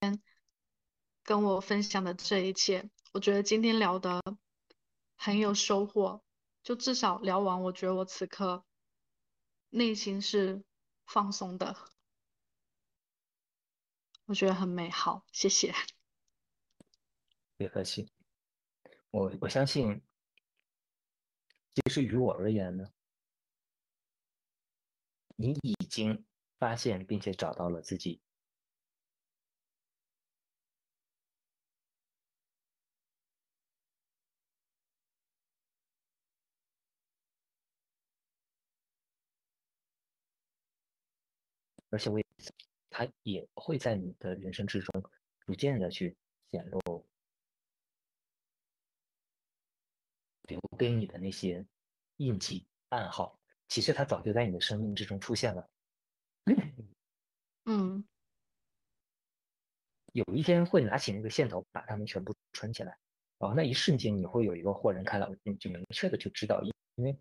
[1.23, 2.89] 跟我分享的这一切。
[3.11, 4.21] 我觉得今天聊的
[5.15, 6.23] 很有收获，
[6.63, 8.63] 就至少聊完，我觉得我此刻
[9.69, 10.63] 内心是
[11.05, 11.75] 放松的，
[14.25, 15.73] 我觉得很美好，谢谢。
[17.55, 18.09] 别客气，
[19.13, 20.01] 我我相信，
[21.75, 22.83] 其实于我而言呢，
[25.35, 26.25] 你已经
[26.57, 28.19] 发现并且找到了自己。
[41.91, 42.25] 而且我也，
[42.89, 45.03] 它也会在你的人生之中
[45.45, 46.17] 逐渐的去
[46.51, 46.79] 显露，
[50.53, 51.65] 留给你的那些
[52.17, 55.67] 印记暗号，其实它早就在你的生命之中出现了。
[57.65, 58.05] 嗯，
[60.11, 62.97] 有一天会拿起那个线头，把它们全部穿起来，
[63.39, 67.19] 然后那一瞬间你会有一个豁然开朗，你就明确的就知道，因因为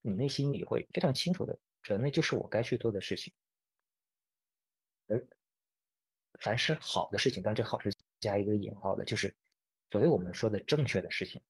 [0.00, 3.32] 你内心里会非常清楚的知道，那就是我该去做的事情。
[5.06, 5.24] 而
[6.40, 9.32] 凡是好的事情，但这好是加一个引号的，就是
[9.90, 11.40] 所谓我们说的正确的事情，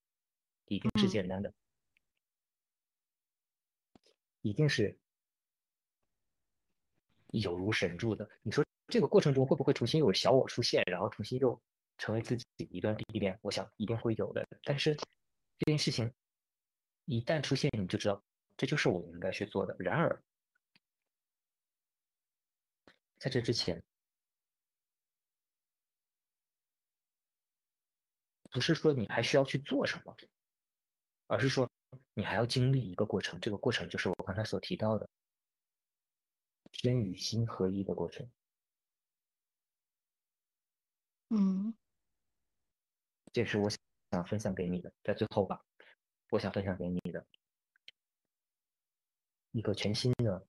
[0.74, 1.52] 一定是简单的，
[4.40, 4.98] 一定是
[7.26, 8.30] 有如神助的。
[8.42, 11.60] 你说这个过程中会不会重新有小我出现，然后重新又
[11.98, 13.38] 成为自己一段历练？
[13.42, 14.48] 我想一定会有的。
[14.64, 14.94] 但是
[15.58, 16.10] 这件事情
[17.04, 18.24] 一旦出现，你就知道
[18.56, 19.76] 这就是我应该去做的。
[19.78, 20.22] 然而。
[23.18, 23.80] 在这之前，
[28.50, 30.16] 不是说你还需要去做什么，
[31.32, 31.66] 而是说
[32.12, 33.40] 你还要经历一个过程。
[33.40, 35.08] 这个过程就是我刚才所提到的
[36.72, 38.30] 身与心合一的过程。
[41.30, 41.74] 嗯，
[43.32, 43.70] 这是我
[44.10, 44.92] 想分享给你的。
[45.02, 45.64] 在最后吧，
[46.28, 47.26] 我想分享给你的
[49.52, 50.46] 一个全新的。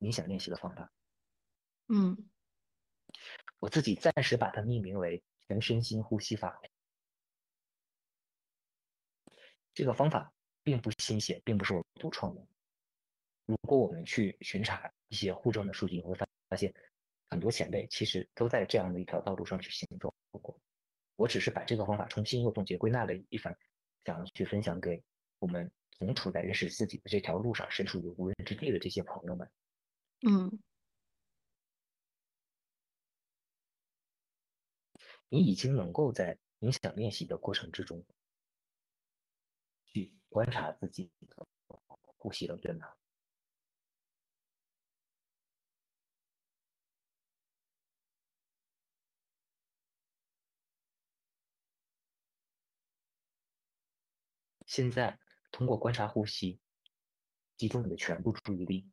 [0.00, 0.90] 冥想练习的方法，
[1.88, 2.30] 嗯，
[3.58, 6.58] 我自己暂时把它命名为全身心呼吸法。
[9.76, 10.32] 这个方法
[10.62, 12.42] 并不新鲜，并不是我独创的。
[13.44, 16.74] 如果我们去巡查一些互证的数据，你会发发现
[17.28, 20.58] 很多前辈其实都在这样的一条道路上去行走过。
[21.16, 23.54] 我只是把这个方法重新又总结归纳了一番，
[24.06, 25.02] 想要去分享给
[25.40, 29.50] 我们同处在认识自己的这条路上、身处于无人之地的这些朋友们。
[30.26, 30.58] 嗯，
[35.28, 38.15] 你已经能够在冥想练习的过程之中去
[40.36, 41.46] 观察自己的
[42.18, 42.86] 呼吸了，对吗？
[54.66, 55.18] 现在
[55.50, 56.60] 通过观察呼吸，
[57.56, 58.86] 集中你的全部注意力，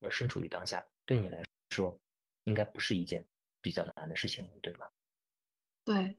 [0.00, 2.00] 而身处于当下，对你来说，
[2.44, 3.28] 应该不是一件
[3.60, 4.88] 比较难的事情，对吗？
[5.84, 6.16] 对，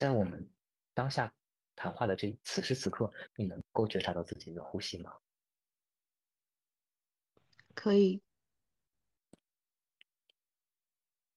[0.00, 0.48] 在我们
[0.94, 1.30] 当下
[1.76, 5.14] 谈话的这此时此刻，你能够觉察到自己的呼吸吗？
[7.74, 8.22] 可以。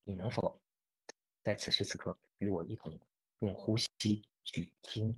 [0.05, 0.61] 你能否
[1.43, 2.97] 在此时此刻与我一同
[3.39, 3.89] 用呼吸
[4.45, 5.13] 去听？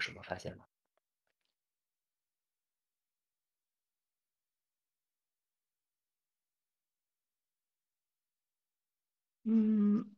[0.00, 0.64] 有什么发现吗？
[9.42, 10.16] 嗯，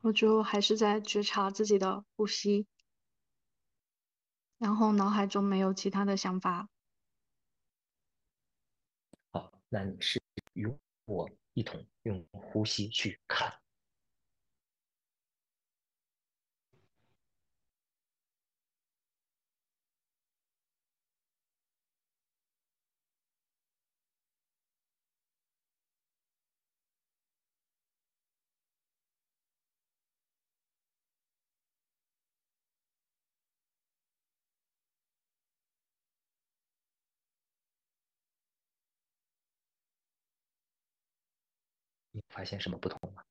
[0.00, 2.66] 我就还是在觉察自己的呼吸，
[4.56, 6.70] 然后脑海中没有其他的想法。
[9.30, 10.22] 好，那你是
[10.54, 10.66] 与
[11.04, 13.60] 我一同用呼吸去看。
[42.30, 43.22] 发现什么不同吗？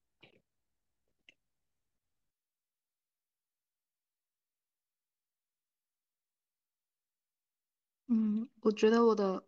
[8.12, 9.48] 嗯，我觉得我的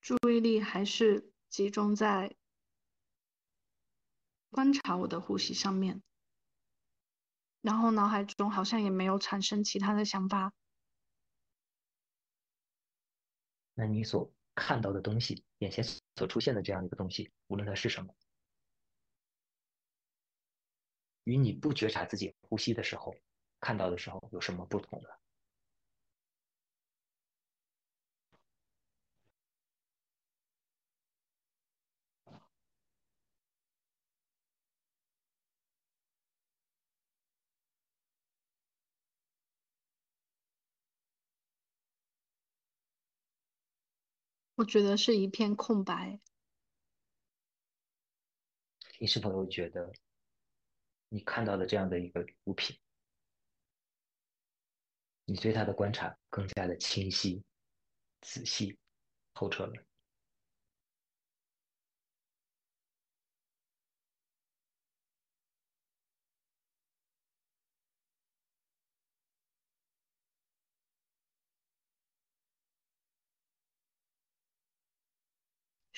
[0.00, 2.36] 注意力还是集中在
[4.50, 6.02] 观察我的呼吸上面，
[7.62, 10.52] 然后脑海中好像也没有产生其他的想法。
[13.74, 15.82] 那你所看到的东西，眼前
[16.18, 18.12] 所出现的这样一个东西，无论它是什么，
[21.22, 23.14] 与你不觉察自己呼吸的时候
[23.60, 25.08] 看到的时候有什么不同呢？
[44.58, 46.18] 我觉得是一片空白。
[48.98, 49.92] 你是否有觉得，
[51.08, 52.76] 你看到的这样的一个物品，
[55.26, 57.44] 你对它的观察更加的清晰、
[58.20, 58.76] 仔细、
[59.32, 59.87] 透彻了？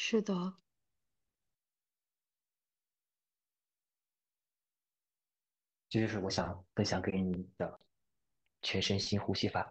[0.03, 0.55] 是的。
[5.91, 7.79] 这就是我想分享给你的
[8.63, 9.69] 全身心呼吸法。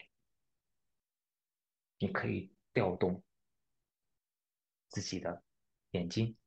[1.98, 3.24] 你可以调动
[4.90, 5.42] 自己的
[5.92, 6.38] 眼睛、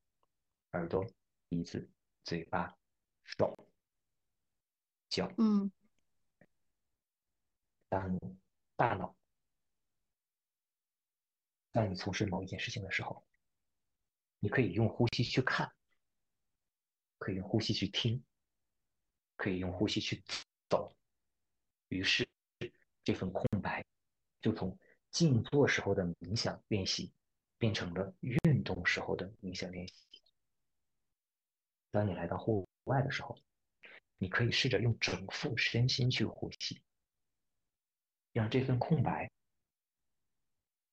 [0.70, 1.04] 耳朵、
[1.48, 1.90] 鼻子、
[2.22, 2.78] 嘴巴、
[3.24, 3.68] 手、
[5.08, 5.28] 脚。
[5.38, 5.72] 嗯。
[7.88, 8.16] 当
[8.76, 9.16] 大脑
[11.72, 13.26] 当你从事某一件事情的时候，
[14.42, 15.72] 你可以用呼吸去看，
[17.18, 18.20] 可以用呼吸去听。
[19.34, 20.22] 可以用呼吸去
[20.68, 20.94] 走，
[21.88, 22.28] 于是
[23.02, 23.84] 这份空白
[24.40, 24.78] 就从
[25.10, 27.12] 静坐时候的冥想练习
[27.58, 29.94] 变成了运动时候的冥想练习。
[31.90, 33.36] 当你来到户外的时候，
[34.16, 36.80] 你可以试着用整副身心去呼吸，
[38.32, 39.28] 让这份空白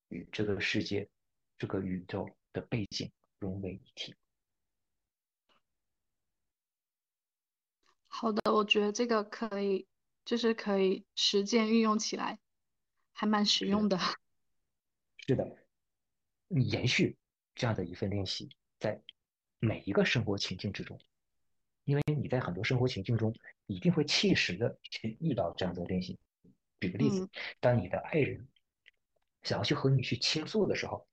[0.07, 1.07] 与这个世界、
[1.55, 4.16] 这个宇宙的背景融为一体。
[8.07, 9.88] 好的，我觉得这个可以，
[10.26, 12.38] 就是可以实践运用起来，
[13.14, 13.98] 还蛮实用的。
[15.26, 15.57] 是的，
[16.48, 17.18] 你延续
[17.56, 18.49] 这样的一份练习，
[18.80, 19.02] 在
[19.60, 20.99] 每一个生活情境之中，
[21.86, 23.34] 因为你在很多生活情境中
[23.68, 26.20] 一定会切实的去遇到这样的练习。
[26.82, 27.30] 举个例子，
[27.60, 28.48] 当你的爱人
[29.44, 31.07] 想要去和你去倾诉的时候，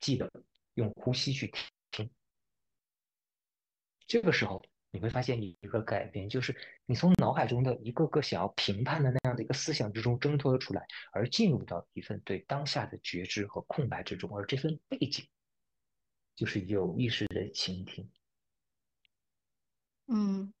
[0.00, 0.30] 记得
[0.76, 1.52] 用呼吸去
[1.90, 2.08] 听。
[4.06, 15.26] 这个时候你会发现一个改变，就是你从脑海中的一个个想要评判的那样的一个思想之中挣脱了出来，而进入到一份对当下的觉知和空白之中，而这份背景
[16.34, 18.10] 就是有意识的倾听。
[20.06, 20.54] 嗯，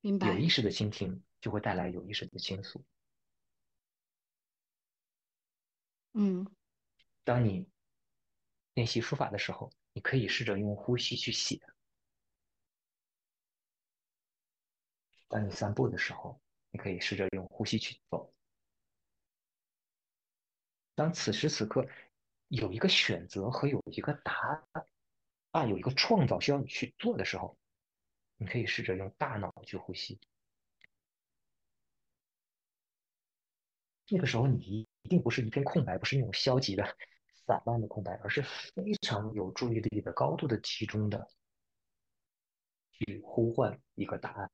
[0.00, 0.28] 明白。
[0.28, 2.82] 有意识的倾听就会带来有意识的倾诉。
[6.14, 6.44] 嗯，
[7.22, 7.68] 当你
[8.74, 11.58] 练习书法的时候，你可以试着用呼吸去写；
[15.28, 16.40] 当你散步的时候，
[16.70, 18.32] 你可以试着用呼吸去走。
[20.94, 21.86] 当此时此刻
[22.48, 24.86] 有一个选择和有一个答案，
[25.50, 27.58] 啊，有一个创造需要你去做的时候，
[28.36, 30.20] 你可以试着用大脑去呼吸。
[34.08, 36.96] 那个时候，你一定不是一片空白，不是那种消极的、
[37.50, 41.28] 散漫的空白，而是非常有注意力的、高度的集中的
[42.92, 44.52] 去呼唤一个答案。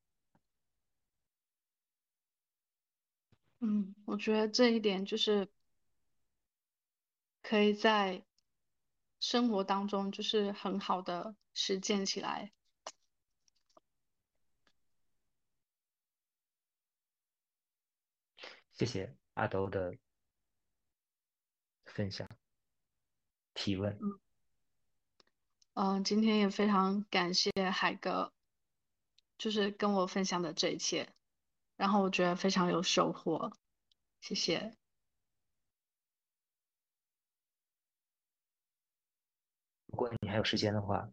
[3.58, 5.46] 嗯，我觉得这一点就是
[7.42, 8.24] 可以在
[9.20, 12.50] 生活当中就是很好的实践起来。
[18.72, 19.14] 谢谢。
[19.34, 19.94] 阿斗的
[21.84, 22.26] 分享、
[23.56, 23.98] 提问。
[24.00, 24.20] 嗯，
[25.74, 28.32] 嗯，今天也非常感谢海哥，
[29.38, 31.08] 就是跟我分享的这一切，
[31.76, 33.50] 然后我觉得非常有收获，
[34.20, 34.76] 谢谢。
[39.86, 41.10] 如果你还有时间的话，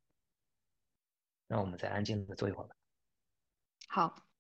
[1.48, 2.76] 让我们再安静的坐一会儿吧。
[3.88, 4.33] 好。